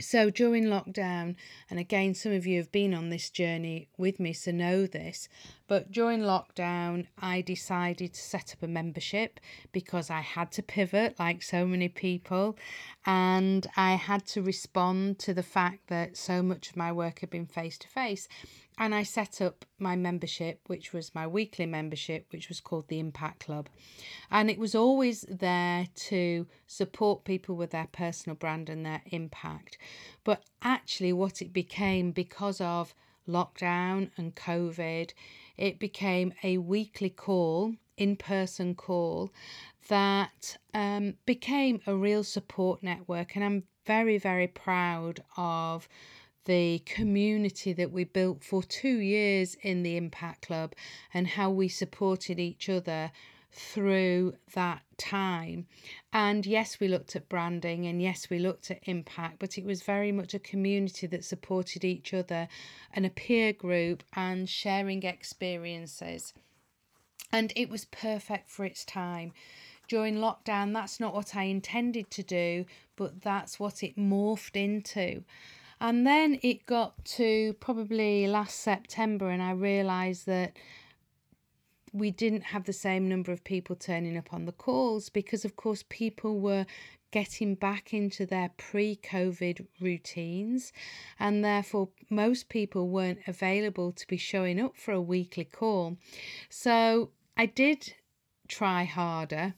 So 0.00 0.30
during 0.30 0.64
lockdown, 0.64 1.34
and 1.68 1.78
again, 1.80 2.14
some 2.14 2.32
of 2.32 2.46
you 2.46 2.58
have 2.58 2.70
been 2.70 2.94
on 2.94 3.10
this 3.10 3.30
journey 3.30 3.88
with 3.96 4.20
me, 4.20 4.32
so 4.32 4.52
know 4.52 4.86
this, 4.86 5.28
But 5.66 5.92
during 5.92 6.20
lockdown, 6.20 7.06
I 7.18 7.42
decided 7.42 8.14
to 8.14 8.20
set 8.20 8.54
up 8.54 8.62
a 8.62 8.66
membership 8.66 9.38
because 9.70 10.08
I 10.08 10.20
had 10.20 10.50
to 10.52 10.62
pivot, 10.62 11.18
like 11.18 11.42
so 11.42 11.66
many 11.66 11.88
people, 11.88 12.56
and 13.04 13.66
I 13.76 13.94
had 13.94 14.24
to 14.28 14.40
respond 14.40 15.18
to 15.20 15.34
the 15.34 15.42
fact 15.42 15.88
that 15.88 16.16
so 16.16 16.42
much 16.42 16.70
of 16.70 16.76
my 16.76 16.90
work 16.90 17.20
had 17.20 17.28
been 17.28 17.46
face 17.46 17.76
to 17.78 17.88
face. 17.88 18.28
And 18.80 18.94
I 18.94 19.02
set 19.02 19.40
up 19.40 19.64
my 19.80 19.96
membership, 19.96 20.60
which 20.68 20.92
was 20.92 21.14
my 21.14 21.26
weekly 21.26 21.66
membership, 21.66 22.26
which 22.30 22.48
was 22.48 22.60
called 22.60 22.86
the 22.86 23.00
Impact 23.00 23.44
Club. 23.44 23.68
And 24.30 24.48
it 24.48 24.58
was 24.58 24.76
always 24.76 25.22
there 25.28 25.88
to 26.06 26.46
support 26.68 27.24
people 27.24 27.56
with 27.56 27.70
their 27.70 27.88
personal 27.90 28.36
brand 28.36 28.70
and 28.70 28.86
their 28.86 29.02
impact. 29.06 29.78
But 30.22 30.44
actually, 30.62 31.12
what 31.12 31.42
it 31.42 31.52
became 31.52 32.12
because 32.12 32.60
of 32.60 32.94
lockdown 33.28 34.10
and 34.16 34.36
COVID, 34.36 35.12
it 35.56 35.80
became 35.80 36.32
a 36.44 36.58
weekly 36.58 37.10
call, 37.10 37.74
in 37.96 38.14
person 38.14 38.76
call, 38.76 39.32
that 39.88 40.56
um, 40.72 41.14
became 41.26 41.80
a 41.84 41.96
real 41.96 42.22
support 42.22 42.82
network. 42.82 43.34
And 43.34 43.44
I'm 43.44 43.64
very, 43.86 44.18
very 44.18 44.46
proud 44.46 45.24
of 45.36 45.88
the 46.48 46.78
community 46.86 47.74
that 47.74 47.92
we 47.92 48.04
built 48.04 48.42
for 48.42 48.62
two 48.62 48.98
years 48.98 49.54
in 49.60 49.82
the 49.82 49.98
Impact 49.98 50.46
Club 50.46 50.72
and 51.12 51.28
how 51.28 51.50
we 51.50 51.68
supported 51.68 52.40
each 52.40 52.70
other 52.70 53.12
through 53.52 54.34
that 54.54 54.80
time. 54.96 55.66
And 56.10 56.46
yes, 56.46 56.80
we 56.80 56.88
looked 56.88 57.14
at 57.14 57.28
branding 57.28 57.86
and 57.86 58.00
yes, 58.00 58.30
we 58.30 58.38
looked 58.38 58.70
at 58.70 58.80
impact, 58.84 59.38
but 59.38 59.58
it 59.58 59.64
was 59.66 59.82
very 59.82 60.10
much 60.10 60.32
a 60.32 60.38
community 60.38 61.06
that 61.08 61.24
supported 61.24 61.84
each 61.84 62.14
other 62.14 62.48
and 62.94 63.04
a 63.04 63.10
peer 63.10 63.52
group 63.52 64.02
and 64.14 64.48
sharing 64.48 65.02
experiences. 65.02 66.32
And 67.30 67.52
it 67.56 67.68
was 67.68 67.84
perfect 67.84 68.48
for 68.48 68.64
its 68.64 68.86
time. 68.86 69.32
During 69.86 70.16
lockdown, 70.16 70.72
that's 70.72 70.98
not 70.98 71.14
what 71.14 71.36
I 71.36 71.42
intended 71.42 72.10
to 72.12 72.22
do, 72.22 72.64
but 72.96 73.20
that's 73.20 73.60
what 73.60 73.82
it 73.82 73.96
morphed 73.98 74.56
into. 74.56 75.24
And 75.80 76.06
then 76.06 76.38
it 76.42 76.66
got 76.66 77.04
to 77.16 77.54
probably 77.54 78.26
last 78.26 78.60
September, 78.60 79.30
and 79.30 79.42
I 79.42 79.52
realised 79.52 80.26
that 80.26 80.56
we 81.92 82.10
didn't 82.10 82.42
have 82.42 82.64
the 82.64 82.72
same 82.72 83.08
number 83.08 83.32
of 83.32 83.44
people 83.44 83.76
turning 83.76 84.16
up 84.16 84.32
on 84.32 84.44
the 84.44 84.52
calls 84.52 85.08
because, 85.08 85.44
of 85.44 85.56
course, 85.56 85.84
people 85.88 86.40
were 86.40 86.66
getting 87.10 87.54
back 87.54 87.94
into 87.94 88.26
their 88.26 88.50
pre 88.56 88.96
COVID 88.96 89.66
routines, 89.80 90.72
and 91.18 91.44
therefore, 91.44 91.88
most 92.10 92.48
people 92.48 92.88
weren't 92.88 93.20
available 93.26 93.92
to 93.92 94.06
be 94.06 94.16
showing 94.16 94.60
up 94.60 94.76
for 94.76 94.92
a 94.92 95.00
weekly 95.00 95.44
call. 95.44 95.96
So, 96.50 97.10
I 97.36 97.46
did 97.46 97.94
try 98.48 98.84
harder 98.84 99.54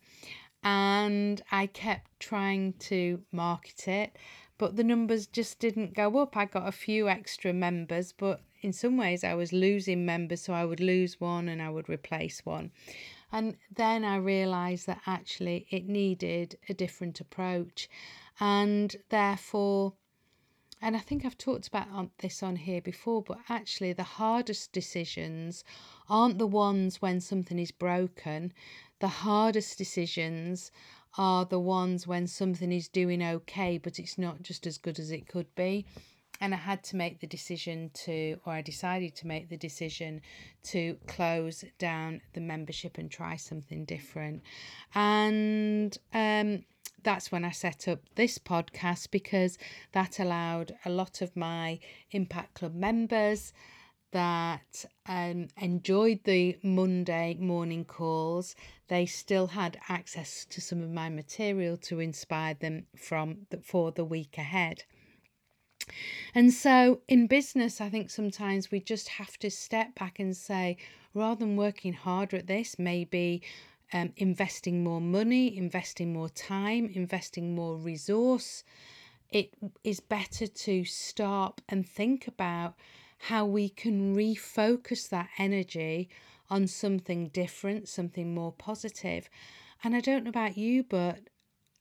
and 0.63 1.41
I 1.51 1.67
kept 1.67 2.21
trying 2.21 2.75
to 2.75 3.23
market 3.33 3.89
it, 3.89 4.17
but 4.61 4.77
the 4.77 4.85
numbers 4.85 5.27
just 5.27 5.59
didn't 5.59 5.95
go 5.95 6.19
up. 6.19 6.37
I 6.37 6.45
got 6.45 6.69
a 6.69 6.73
few 6.73 7.09
extra 7.09 7.51
members, 7.51 8.13
but 8.13 8.43
in 8.61 8.75
some 8.75 8.99
ways 8.99 9.25
I 9.25 9.33
was 9.33 9.55
losing 9.55 10.05
members, 10.05 10.43
so 10.43 10.53
I 10.53 10.67
would 10.67 10.81
lose 10.81 11.19
one 11.19 11.49
and 11.49 11.63
I 11.63 11.71
would 11.71 11.89
replace 11.89 12.45
one. 12.45 12.71
And 13.33 13.57
then 13.75 14.05
I 14.05 14.17
realised 14.17 14.87
that 14.87 15.01
actually 15.07 15.67
it 15.71 15.89
needed 15.89 16.59
a 16.69 16.75
different 16.75 17.21
approach, 17.21 17.89
and 18.39 18.95
therefore, 19.09 19.95
and 20.83 20.95
I 20.95 21.01
think 21.01 21.25
I've 21.25 21.39
talked 21.39 21.67
about 21.67 22.11
this 22.19 22.43
on 22.43 22.57
here 22.57 22.83
before, 22.83 23.23
but 23.23 23.39
actually, 23.49 23.95
the 23.95 24.03
hardest 24.03 24.73
decisions 24.73 25.65
aren't 26.07 26.39
the 26.39 26.47
ones 26.47 27.01
when 27.01 27.23
something 27.23 27.59
is 27.59 27.71
broken. 27.71 28.53
The 28.99 29.09
hardest 29.09 29.79
decisions 29.79 30.71
are 31.19 31.45
the 31.45 31.61
ones 31.61 32.07
when 32.07 32.27
something 32.27 32.73
is 32.73 32.89
doing 32.89 33.23
okay, 33.23 33.79
but 33.79 33.99
it's 33.99 34.19
not 34.19 34.43
just 34.43 34.67
as 34.67 34.79
good 34.79 34.99
as 34.99 35.11
it 35.11 35.29
could 35.29 35.55
be 35.55 35.87
and 36.41 36.55
I 36.55 36.57
had 36.57 36.83
to 36.85 36.97
make 36.97 37.21
the 37.21 37.27
decision 37.27 37.91
to, 38.05 38.41
or 38.45 38.55
I 38.55 38.63
decided 38.63 39.15
to 39.17 39.27
make 39.27 39.51
the 39.51 39.59
decision 39.59 40.23
to 40.65 40.97
close 41.07 41.65
down 41.79 42.23
the 42.33 42.41
membership 42.41 42.97
and 42.97 43.11
try 43.11 43.37
something 43.37 43.85
different. 43.85 44.43
And 44.95 45.97
um, 46.15 46.65
that's 47.03 47.31
when 47.31 47.45
I 47.45 47.51
set 47.51 47.89
up 47.89 48.01
this 48.15 48.39
podcast 48.39 49.11
because 49.11 49.59
that 49.93 50.19
allowed 50.19 50.75
a 50.87 50.91
lot 50.91 51.21
of 51.21 51.37
my 51.37 51.79
Impact 52.11 52.55
Club 52.55 52.75
members 52.75 53.53
that 54.13 54.85
um, 55.07 55.49
enjoyed 55.61 56.21
the 56.25 56.59
Monday 56.63 57.37
morning 57.41 57.85
calls. 57.85 58.55
They 58.89 59.07
still 59.07 59.49
had 59.49 59.79
access 59.89 60.45
to 60.47 60.61
some 60.61 60.83
of 60.83 60.91
my 60.91 61.09
material 61.09 61.77
to 61.79 62.01
inspire 62.01 62.55
them 62.55 62.87
from 62.97 63.47
the, 63.51 63.59
for 63.59 63.93
the 63.93 64.05
week 64.05 64.37
ahead. 64.39 64.85
And 66.35 66.53
so 66.53 67.01
in 67.09 67.27
business, 67.27 67.81
I 67.81 67.89
think 67.89 68.11
sometimes 68.11 68.71
we 68.71 68.81
just 68.81 69.09
have 69.09 69.37
to 69.39 69.51
step 69.51 69.95
back 69.95 70.19
and 70.19 70.37
say, 70.37 70.77
rather 71.15 71.41
than 71.41 71.57
working 71.57 71.93
harder 71.93 72.37
at 72.37 72.47
this, 72.47 72.79
maybe 72.79 73.43
um, 73.93 74.13
investing 74.17 74.85
more 74.85 75.01
money, 75.01 75.57
investing 75.57 76.13
more 76.13 76.29
time, 76.29 76.91
investing 76.95 77.55
more 77.55 77.77
resource, 77.77 78.63
it 79.31 79.53
is 79.85 80.01
better 80.01 80.47
to 80.47 80.85
stop 80.85 81.61
and 81.69 81.89
think 81.89 82.27
about 82.27 82.75
how 83.25 83.45
we 83.45 83.69
can 83.69 84.17
refocus 84.17 85.09
that 85.11 85.29
energy 85.37 86.09
on 86.49 86.67
something 86.67 87.29
different, 87.29 87.87
something 87.87 88.35
more 88.35 88.51
positive. 88.51 89.29
And 89.85 89.95
I 89.95 90.01
don't 90.01 90.25
know 90.25 90.31
about 90.31 90.57
you, 90.57 90.85
but 90.85 91.19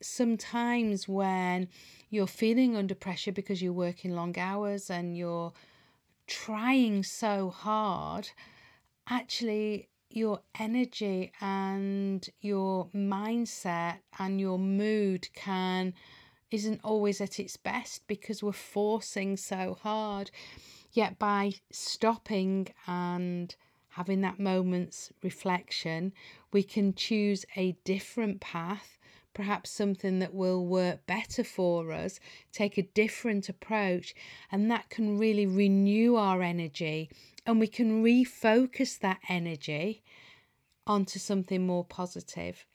sometimes 0.01 1.07
when 1.07 1.69
you're 2.09 2.27
feeling 2.27 2.75
under 2.75 2.93
pressure 2.93 3.31
because 3.31 3.61
you're 3.61 3.71
working 3.71 4.11
long 4.11 4.37
hours 4.37 4.89
and 4.89 5.17
you're 5.17 5.53
trying 6.27 7.03
so 7.03 7.49
hard, 7.49 8.29
actually, 9.09 9.87
your 10.09 10.41
energy 10.59 11.31
and 11.39 12.27
your 12.41 12.87
mindset 12.93 13.99
and 14.17 14.41
your 14.41 14.59
mood 14.59 15.29
can 15.33 15.93
isn't 16.51 16.81
always 16.83 17.21
at 17.21 17.39
its 17.39 17.55
best 17.55 18.01
because 18.07 18.43
we're 18.43 18.51
forcing 18.51 19.37
so 19.37 19.77
hard 19.81 20.31
yet 20.91 21.19
by 21.19 21.53
stopping 21.71 22.67
and 22.87 23.55
having 23.89 24.21
that 24.21 24.39
moment's 24.39 25.11
reflection 25.23 26.13
we 26.51 26.63
can 26.63 26.93
choose 26.93 27.45
a 27.55 27.73
different 27.83 28.39
path 28.39 28.97
perhaps 29.33 29.69
something 29.69 30.19
that 30.19 30.33
will 30.33 30.65
work 30.65 31.05
better 31.05 31.45
for 31.45 31.93
us, 31.93 32.19
take 32.51 32.77
a 32.77 32.81
different 32.81 33.47
approach, 33.47 34.13
and 34.51 34.69
that 34.69 34.89
can 34.89 35.17
really 35.17 35.45
renew 35.45 36.15
our 36.15 36.41
energy 36.41 37.09
and 37.45 37.59
we 37.59 37.67
can 37.67 38.03
refocus 38.03 38.99
that 38.99 39.19
energy 39.29 40.03
onto 40.85 41.17
something 41.17 41.65
more 41.65 41.85
positive. 41.85 42.65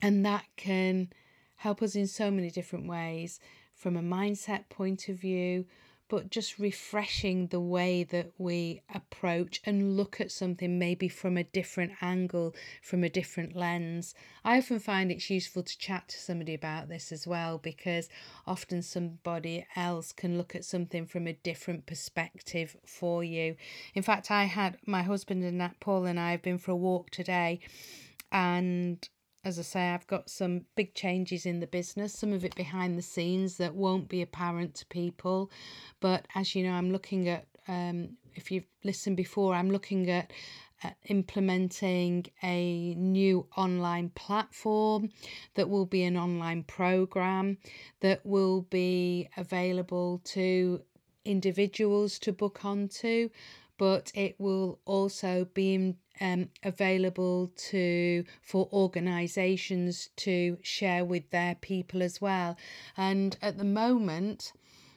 And 0.00 0.24
that 0.24 0.44
can 0.56 1.08
help 1.56 1.82
us 1.82 1.94
in 1.94 2.06
so 2.06 2.30
many 2.30 2.50
different 2.50 2.86
ways 2.86 3.40
from 3.74 3.96
a 3.96 4.02
mindset 4.02 4.68
point 4.68 5.08
of 5.08 5.16
view, 5.16 5.66
but 6.14 6.30
just 6.30 6.60
refreshing 6.60 7.48
the 7.48 7.58
way 7.58 8.04
that 8.04 8.30
we 8.38 8.80
approach 8.94 9.60
and 9.64 9.96
look 9.96 10.20
at 10.20 10.30
something 10.30 10.78
maybe 10.78 11.08
from 11.08 11.36
a 11.36 11.42
different 11.42 11.90
angle, 12.00 12.54
from 12.80 13.02
a 13.02 13.08
different 13.08 13.56
lens. 13.56 14.14
I 14.44 14.58
often 14.58 14.78
find 14.78 15.10
it's 15.10 15.28
useful 15.28 15.64
to 15.64 15.76
chat 15.76 16.06
to 16.10 16.16
somebody 16.16 16.54
about 16.54 16.88
this 16.88 17.10
as 17.10 17.26
well 17.26 17.58
because 17.58 18.08
often 18.46 18.80
somebody 18.80 19.66
else 19.74 20.12
can 20.12 20.38
look 20.38 20.54
at 20.54 20.64
something 20.64 21.04
from 21.04 21.26
a 21.26 21.32
different 21.32 21.84
perspective 21.84 22.76
for 22.86 23.24
you. 23.24 23.56
In 23.96 24.04
fact, 24.04 24.30
I 24.30 24.44
had 24.44 24.78
my 24.86 25.02
husband 25.02 25.42
and 25.42 25.58
Nat 25.58 25.80
Paul 25.80 26.04
and 26.04 26.20
I 26.20 26.30
have 26.30 26.42
been 26.42 26.58
for 26.58 26.70
a 26.70 26.76
walk 26.76 27.10
today 27.10 27.58
and 28.30 29.08
as 29.44 29.58
I 29.58 29.62
say, 29.62 29.88
I've 29.90 30.06
got 30.06 30.30
some 30.30 30.62
big 30.74 30.94
changes 30.94 31.44
in 31.44 31.60
the 31.60 31.66
business, 31.66 32.14
some 32.14 32.32
of 32.32 32.44
it 32.44 32.54
behind 32.54 32.96
the 32.96 33.02
scenes 33.02 33.58
that 33.58 33.74
won't 33.74 34.08
be 34.08 34.22
apparent 34.22 34.74
to 34.76 34.86
people. 34.86 35.50
But 36.00 36.26
as 36.34 36.54
you 36.54 36.64
know, 36.64 36.72
I'm 36.72 36.90
looking 36.90 37.28
at, 37.28 37.46
um, 37.68 38.16
if 38.34 38.50
you've 38.50 38.66
listened 38.82 39.16
before, 39.16 39.54
I'm 39.54 39.70
looking 39.70 40.10
at 40.10 40.32
uh, 40.82 40.90
implementing 41.06 42.26
a 42.42 42.94
new 42.94 43.46
online 43.56 44.10
platform 44.10 45.10
that 45.54 45.68
will 45.68 45.86
be 45.86 46.04
an 46.04 46.16
online 46.16 46.62
program 46.62 47.58
that 48.00 48.24
will 48.24 48.62
be 48.62 49.28
available 49.36 50.20
to 50.24 50.82
individuals 51.24 52.18
to 52.18 52.32
book 52.32 52.64
onto, 52.64 53.30
but 53.78 54.12
it 54.14 54.36
will 54.38 54.78
also 54.84 55.48
be 55.54 55.96
um, 56.20 56.48
available 56.62 57.50
to 57.70 58.24
for 58.42 58.68
organisations 58.72 60.10
to 60.16 60.58
share 60.62 61.04
with 61.04 61.30
their 61.30 61.56
people 61.56 62.02
as 62.02 62.20
well. 62.20 62.56
And 62.96 63.36
at 63.42 63.58
the 63.58 63.64
moment, 63.64 64.52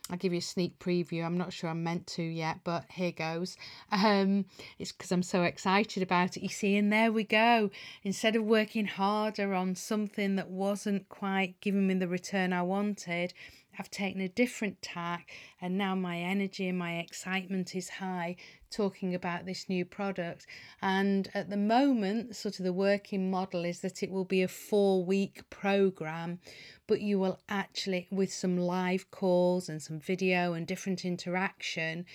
I'll 0.10 0.18
give 0.18 0.32
you 0.32 0.40
a 0.40 0.42
sneak 0.42 0.80
preview. 0.80 1.26
I'm 1.26 1.38
not 1.38 1.52
sure 1.52 1.70
I'm 1.70 1.84
meant 1.84 2.08
to 2.08 2.24
yet, 2.24 2.60
but 2.64 2.86
here 2.90 3.12
goes. 3.12 3.58
Um, 3.92 4.46
it's 4.80 4.92
because 4.92 5.12
I'm 5.12 5.24
so 5.24 5.44
excited 5.44 6.02
about 6.02 6.38
it. 6.38 6.44
You 6.44 6.50
see, 6.50 6.78
and 6.78 6.92
there 6.94 7.12
we 7.12 7.24
go. 7.24 7.72
Instead 8.04 8.36
of 8.36 8.44
working 8.44 8.86
harder 8.86 9.54
on 9.54 9.76
something 9.76 10.36
that 10.38 10.50
wasn't 10.50 11.10
quite 11.10 11.60
giving 11.60 11.88
me 11.88 11.96
the 11.96 12.08
return 12.08 12.54
I 12.54 12.62
wanted, 12.62 13.34
I've 13.80 13.92
taken 13.92 14.22
a 14.22 14.28
different 14.28 14.82
tack, 14.82 15.32
and 15.62 15.78
now 15.78 15.96
my 15.96 16.18
energy 16.18 16.68
and 16.68 16.78
my 16.78 16.98
excitement 16.98 17.76
is 17.76 17.90
high 17.90 18.36
talking 18.70 19.16
about 19.16 19.46
this 19.46 19.70
new 19.70 19.86
product. 19.86 20.46
And 20.82 21.30
at 21.34 21.50
the 21.50 21.58
moment, 21.58 22.36
sort 22.36 22.60
of 22.60 22.66
the 22.66 22.74
working 22.74 23.32
model 23.32 23.66
is 23.66 23.80
that 23.82 24.04
it 24.04 24.12
will 24.12 24.26
be 24.26 24.42
a 24.42 24.48
four 24.48 25.04
week 25.04 25.50
program, 25.50 26.40
but 26.88 27.02
you 27.02 27.20
will 27.20 27.40
actually, 27.50 28.08
with 28.12 28.34
some 28.34 28.58
live 28.58 29.10
calls 29.12 29.70
and 29.70 29.82
some 29.82 30.00
video 30.00 30.54
and 30.54 30.68
different 30.68 31.06
interaction, 31.06 32.06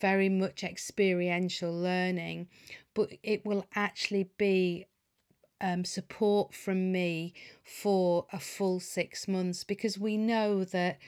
very 0.00 0.28
much 0.28 0.64
experiential 0.64 1.72
learning, 1.72 2.48
but 2.94 3.10
it 3.22 3.44
will 3.44 3.66
actually 3.74 4.30
be 4.38 4.86
um, 5.60 5.84
support 5.84 6.54
from 6.54 6.92
me 6.92 7.34
for 7.64 8.26
a 8.32 8.40
full 8.40 8.80
six 8.80 9.28
months 9.28 9.64
because 9.64 9.98
we 9.98 10.16
know 10.16 10.64
that, 10.64 10.98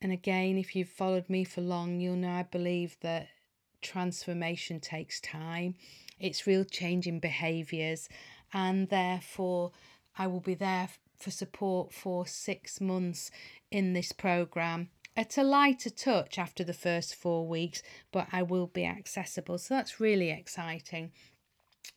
and 0.00 0.12
again, 0.12 0.58
if 0.58 0.74
you've 0.76 0.88
followed 0.88 1.28
me 1.28 1.44
for 1.44 1.60
long, 1.60 2.00
you'll 2.00 2.16
know 2.16 2.30
I 2.30 2.44
believe 2.44 2.96
that 3.00 3.28
transformation 3.80 4.80
takes 4.80 5.20
time, 5.20 5.74
it's 6.20 6.46
real 6.46 6.64
change 6.64 7.06
in 7.06 7.18
behaviours, 7.18 8.08
and 8.52 8.88
therefore, 8.88 9.72
I 10.16 10.26
will 10.26 10.40
be 10.40 10.54
there 10.54 10.88
for 11.16 11.30
support 11.30 11.92
for 11.92 12.26
six 12.26 12.80
months 12.80 13.30
in 13.70 13.92
this 13.92 14.12
program 14.12 14.90
at 15.16 15.36
a 15.36 15.42
lighter 15.42 15.90
touch 15.90 16.38
after 16.38 16.64
the 16.64 16.72
first 16.72 17.14
four 17.14 17.46
weeks, 17.46 17.82
but 18.12 18.28
I 18.32 18.42
will 18.42 18.66
be 18.66 18.84
accessible. 18.84 19.58
So 19.58 19.74
that's 19.74 20.00
really 20.00 20.30
exciting 20.30 21.12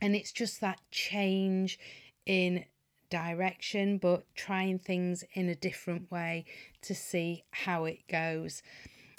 and 0.01 0.15
it's 0.15 0.31
just 0.31 0.61
that 0.61 0.79
change 0.91 1.79
in 2.25 2.65
direction 3.09 3.97
but 3.97 4.23
trying 4.35 4.79
things 4.79 5.23
in 5.33 5.47
a 5.47 5.55
different 5.55 6.11
way 6.11 6.45
to 6.81 6.95
see 6.95 7.43
how 7.51 7.85
it 7.85 7.99
goes. 8.09 8.61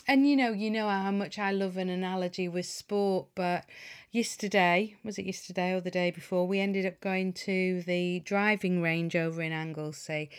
And 0.09 0.29
you 0.29 0.37
know 0.37 0.53
you 0.53 0.71
know 0.71 0.89
how 0.89 1.11
much 1.11 1.37
i 1.37 1.51
love 1.51 1.77
an 1.77 1.89
analogy 1.89 2.49
with 2.49 2.67
sport 2.67 3.27
but 3.35 3.65
yesterday 4.13 4.95
was 5.03 5.19
it 5.19 5.27
yesterday 5.27 5.73
or 5.73 5.81
the 5.81 5.91
day 5.91 6.13
before 6.13 6.47
we 6.47 6.61
ended 6.61 6.87
up 6.87 7.01
going 7.01 7.33
to 7.33 7.83
the 7.83 8.21
driving 8.21 8.81
range 8.81 9.17
over 9.17 9.43
in 9.43 9.53
anglesey. 9.53 10.31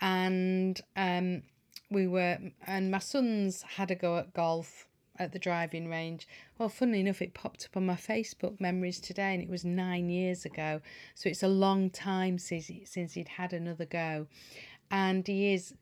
And 0.00 0.78
um 0.96 1.42
we 1.90 2.06
were 2.06 2.38
and 2.66 2.90
my 2.90 2.98
sons 2.98 3.62
had 3.62 3.90
a 3.90 3.94
go 3.94 4.18
at 4.18 4.34
golf 4.34 4.86
at 5.18 5.32
the 5.32 5.38
driving 5.38 5.88
range. 5.88 6.26
Well, 6.58 6.68
funnily 6.68 7.00
enough, 7.00 7.22
it 7.22 7.34
popped 7.34 7.66
up 7.66 7.76
on 7.76 7.86
my 7.86 7.94
Facebook 7.94 8.60
memories 8.60 9.00
today, 9.00 9.34
and 9.34 9.42
it 9.42 9.48
was 9.48 9.64
nine 9.64 10.08
years 10.08 10.44
ago. 10.44 10.80
So 11.14 11.28
it's 11.28 11.42
a 11.42 11.48
long 11.48 11.90
time 11.90 12.38
since 12.38 12.70
since 12.84 13.14
he'd 13.14 13.28
had 13.28 13.52
another 13.52 13.86
go, 13.86 14.26
and 14.90 15.26
he 15.26 15.52
is 15.52 15.74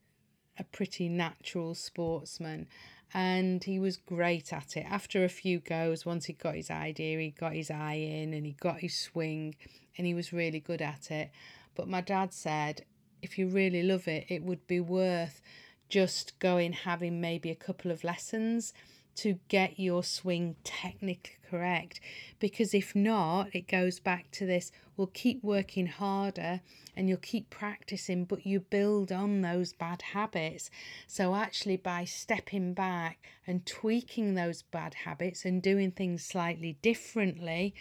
a 0.59 0.65
pretty 0.65 1.09
natural 1.09 1.75
sportsman. 1.75 2.69
And 3.15 3.63
he 3.63 3.79
was 3.79 3.99
great 3.99 4.55
at 4.55 4.75
it. 4.75 4.87
After 4.89 5.23
a 5.23 5.29
few 5.29 5.61
goes, 5.61 6.07
once 6.07 6.25
he 6.25 6.33
got 6.33 6.55
his 6.55 6.71
idea, 6.71 7.19
he 7.19 7.29
got 7.29 7.53
his 7.53 7.71
eye 7.71 7.93
in 7.93 8.33
and 8.33 8.47
he 8.47 8.53
got 8.53 8.81
his 8.81 8.99
swing, 8.99 9.55
and 9.99 10.07
he 10.07 10.15
was 10.15 10.33
really 10.33 10.61
good 10.61 10.81
at 10.81 11.11
it. 11.11 11.31
But 11.75 11.89
my 11.89 12.01
dad 12.01 12.33
said, 12.33 12.87
if 13.21 13.39
you 13.39 13.49
really 13.49 13.83
love 13.83 14.09
it, 14.09 14.27
it 14.29 14.43
would 14.43 14.67
be 14.67 14.81
worth 14.81 15.43
just 15.89 16.39
going 16.39 16.73
having 16.73 17.21
maybe 17.21 17.51
a 17.51 17.55
couple 17.55 17.91
of 17.91 18.03
lessons 18.03 18.73
to 19.17 19.39
get 19.49 19.79
your 19.79 20.03
swing 20.03 20.57
technically 20.65 21.37
correct 21.53 22.01
because 22.41 22.73
if 22.73 22.97
not 22.97 23.55
it 23.55 23.69
goes 23.69 24.01
back 24.01 24.31
to 24.31 24.47
this 24.47 24.73
we'll 24.97 25.07
keep 25.09 25.45
working 25.45 25.87
harder 25.87 26.61
and 26.97 27.09
you'll 27.09 27.19
keep 27.19 27.51
practicing 27.51 28.25
but 28.25 28.47
you 28.47 28.59
build 28.59 29.13
on 29.13 29.43
those 29.43 29.73
bad 29.73 30.01
habits. 30.01 30.71
So 31.07 31.35
actually 31.35 31.77
by 31.77 32.05
stepping 32.05 32.73
back 32.73 33.27
and 33.47 33.67
tweaking 33.67 34.35
those 34.35 34.63
bad 34.63 34.95
habits 34.95 35.45
and 35.45 35.63
doing 35.63 35.91
things 35.91 36.25
slightly 36.25 36.79
differently 36.81 37.75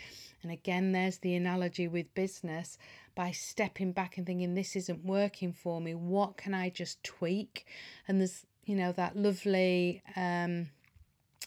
and 0.44 0.52
again 0.52 0.92
there's 0.92 1.20
the 1.20 1.36
analogy 1.36 1.88
with 1.88 2.14
business 2.14 2.78
by 3.16 3.32
stepping 3.32 3.94
back 3.94 4.18
and 4.18 4.26
thinking 4.26 4.54
this 4.56 4.76
isn't 4.76 5.06
working 5.06 5.54
for 5.54 5.80
me. 5.80 5.94
What 5.94 6.38
can 6.38 6.54
i 6.54 6.70
just 6.70 7.04
tweak? 7.04 7.66
And 8.08 8.20
there's 8.20 8.46
you 8.66 8.76
know 8.76 8.92
that 8.92 9.16
lovely 9.16 10.02
um 10.16 10.68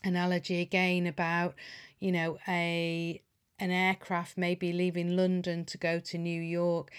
analogy 0.05 0.61
again 0.61 1.07
about 1.07 1.55
you 2.01 2.12
know 2.12 2.38
a 2.47 3.21
an 3.59 3.71
aircraft 3.71 4.37
maybe 4.37 4.73
leaving 4.73 5.17
London 5.17 5.64
to 5.64 5.79
go 5.79 5.99
to 6.01 6.19
New 6.19 6.40
York 6.40 6.90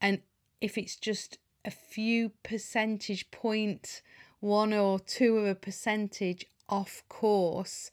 and 0.00 0.20
if 0.60 0.78
it's 0.78 0.96
just 0.96 1.38
a 1.64 1.70
few 1.70 2.30
percentage 2.42 3.30
point 3.30 4.02
one 4.40 4.72
or 4.72 4.98
two 4.98 5.38
of 5.38 5.46
a 5.46 5.54
percentage 5.54 6.46
off 6.68 7.02
course 7.08 7.90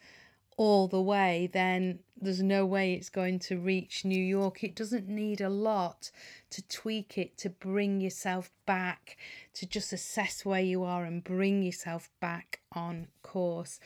all 0.58 0.88
the 0.88 1.01
way 1.01 1.49
then 1.51 1.99
there's 2.21 2.41
no 2.41 2.65
way 2.65 2.93
it's 2.93 3.10
going 3.10 3.39
to 3.39 3.58
reach 3.58 4.03
New 4.03 4.21
York. 4.21 4.63
It 4.63 4.75
doesn't 4.75 5.08
need 5.08 5.41
a 5.41 5.49
lot 5.49 6.12
to 6.49 6.62
tweak 6.67 7.17
it 7.17 7.38
to 7.38 7.49
bring 7.49 8.01
yourself 8.01 8.51
back 8.65 9.17
to 9.53 9.65
just 9.65 9.93
assess 9.93 10.43
where 10.43 10.62
you 10.62 10.84
are 10.84 11.05
and 11.05 11.23
bring 11.23 11.63
yourself 11.63 12.10
back 12.19 12.60
on 12.73 13.08
course 13.23 13.79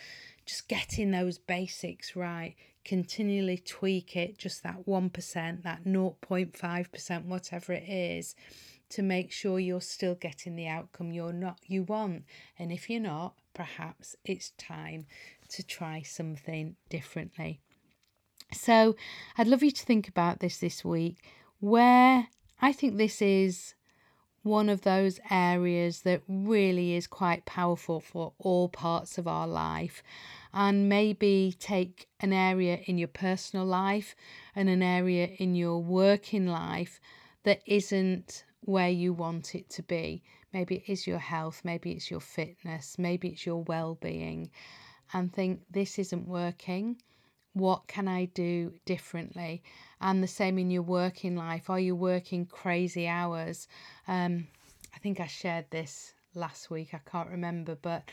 just 0.54 0.68
getting 0.68 1.10
those 1.10 1.40
basics 1.40 2.16
right, 2.16 2.54
continually 2.86 3.58
tweak 3.58 4.16
it, 4.16 4.38
just 4.38 4.62
that 4.62 4.86
1%, 4.86 5.64
that 5.64 5.84
0.5%, 5.84 7.26
whatever 7.26 7.74
it 7.74 7.90
is, 7.90 8.36
to 8.90 9.02
make 9.02 9.32
sure 9.32 9.58
you're 9.58 9.82
still 9.82 10.14
getting 10.14 10.56
the 10.56 10.68
outcome 10.68 11.12
you're 11.12 11.34
not 11.34 11.58
you 11.66 11.82
want. 11.82 12.24
And 12.60 12.72
if 12.72 12.88
you're 12.88 13.02
not, 13.02 13.34
perhaps 13.56 14.16
it's 14.26 14.52
time 14.52 15.08
to 15.50 15.64
try 15.64 16.04
something 16.04 16.76
differently. 16.88 17.60
So, 18.52 18.96
I'd 19.40 19.48
love 19.48 19.64
you 19.64 19.72
to 19.72 19.86
think 19.86 20.08
about 20.08 20.40
this 20.40 20.60
this 20.60 20.86
week 20.86 21.18
where 21.62 22.28
I 22.62 22.74
think 22.74 22.98
this 22.98 23.24
is 23.24 23.74
one 24.44 24.70
of 24.70 24.82
those 24.82 25.20
areas 25.32 26.02
that 26.02 26.22
really 26.28 26.94
is 26.94 27.08
quite 27.08 27.46
powerful 27.46 28.00
for 28.00 28.34
all 28.38 28.70
parts 28.70 29.18
of 29.18 29.28
our 29.28 29.48
life. 29.48 30.04
And 30.54 30.88
maybe 30.88 31.56
take 31.60 32.08
an 32.20 32.32
area 32.32 32.80
in 32.86 32.98
your 32.98 33.08
personal 33.08 33.66
life 33.66 34.16
and 34.56 34.70
an 34.70 34.84
area 34.84 35.28
in 35.38 35.56
your 35.56 35.80
working 35.80 36.46
life 36.46 37.00
that 37.44 37.62
isn't 37.66 38.44
where 38.62 38.90
you 38.90 39.14
want 39.14 39.56
it 39.56 39.70
to 39.72 39.84
be. 39.84 40.24
Maybe 40.54 40.76
it 40.76 40.92
is 40.92 41.08
your 41.08 41.20
health, 41.20 41.62
maybe 41.64 41.94
it's 41.94 42.12
your 42.12 42.20
fitness, 42.20 42.98
maybe 43.00 43.30
it's 43.30 43.46
your 43.46 43.64
well 43.64 43.96
being, 43.96 44.52
and 45.14 45.34
think 45.34 45.62
this 45.72 45.98
isn't 45.98 46.28
working. 46.28 46.98
What 47.54 47.88
can 47.88 48.08
I 48.08 48.26
do 48.26 48.74
differently? 48.86 49.64
And 50.02 50.22
the 50.22 50.28
same 50.28 50.58
in 50.58 50.72
your 50.72 50.82
working 50.82 51.36
life. 51.36 51.70
Are 51.70 51.80
you 51.80 51.96
working 51.96 52.46
crazy 52.46 53.08
hours? 53.08 53.68
Um, 54.08 54.48
I 54.94 55.00
think 55.00 55.20
I 55.20 55.28
shared 55.28 55.66
this 55.70 56.14
last 56.36 56.70
week, 56.70 56.94
I 56.94 57.02
can't 57.10 57.30
remember, 57.30 57.76
but 57.76 58.04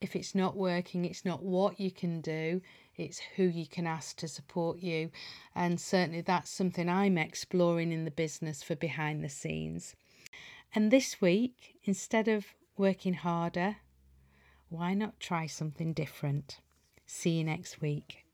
if 0.00 0.14
it's 0.14 0.34
not 0.34 0.56
working, 0.56 1.04
it's 1.04 1.24
not 1.24 1.42
what 1.42 1.80
you 1.80 1.90
can 1.90 2.20
do, 2.20 2.60
it's 2.96 3.20
who 3.36 3.44
you 3.44 3.66
can 3.66 3.86
ask 3.86 4.16
to 4.18 4.28
support 4.28 4.78
you. 4.78 5.10
And 5.54 5.80
certainly 5.80 6.20
that's 6.20 6.50
something 6.50 6.88
I'm 6.88 7.18
exploring 7.18 7.92
in 7.92 8.04
the 8.04 8.10
business 8.10 8.62
for 8.62 8.76
behind 8.76 9.24
the 9.24 9.28
scenes. 9.28 9.94
And 10.74 10.90
this 10.90 11.20
week, 11.20 11.78
instead 11.84 12.28
of 12.28 12.46
working 12.76 13.14
harder, 13.14 13.76
why 14.68 14.94
not 14.94 15.18
try 15.20 15.46
something 15.46 15.92
different? 15.92 16.60
See 17.06 17.30
you 17.30 17.44
next 17.44 17.80
week. 17.80 18.25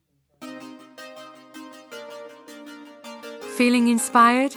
Feeling 3.56 3.88
inspired? 3.88 4.54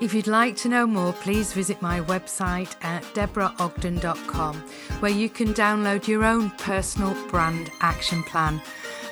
If 0.00 0.12
you'd 0.12 0.26
like 0.26 0.56
to 0.56 0.68
know 0.68 0.86
more, 0.86 1.12
please 1.12 1.52
visit 1.52 1.80
my 1.80 2.00
website 2.00 2.74
at 2.82 3.02
deborahogden.com, 3.14 4.56
where 5.00 5.10
you 5.10 5.30
can 5.30 5.54
download 5.54 6.06
your 6.06 6.24
own 6.24 6.50
personal 6.50 7.14
brand 7.30 7.70
action 7.80 8.22
plan. 8.24 8.60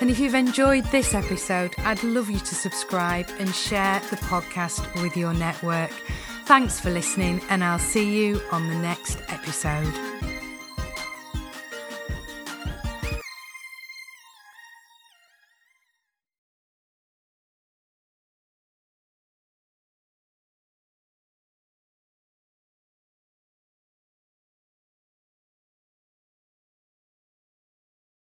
And 0.01 0.11
if 0.11 0.18
you've 0.18 0.35
enjoyed 0.35 0.85
this 0.87 1.14
episode, 1.14 1.73
I'd 1.79 2.03
love 2.03 2.29
you 2.29 2.40
to 2.40 2.55
subscribe 2.55 3.27
and 3.38 3.55
share 3.55 4.01
the 4.11 4.16
podcast 4.16 5.03
with 5.03 5.16
your 5.16 5.33
network. 5.33 5.92
Thanks 6.45 6.79
for 6.79 6.90
listening, 6.90 7.40
and 7.49 7.64
I'll 7.64 7.79
see 7.79 8.14
you 8.14 8.40
on 8.51 8.68
the 8.68 8.77
next 8.77 9.18
episode. 9.29 10.32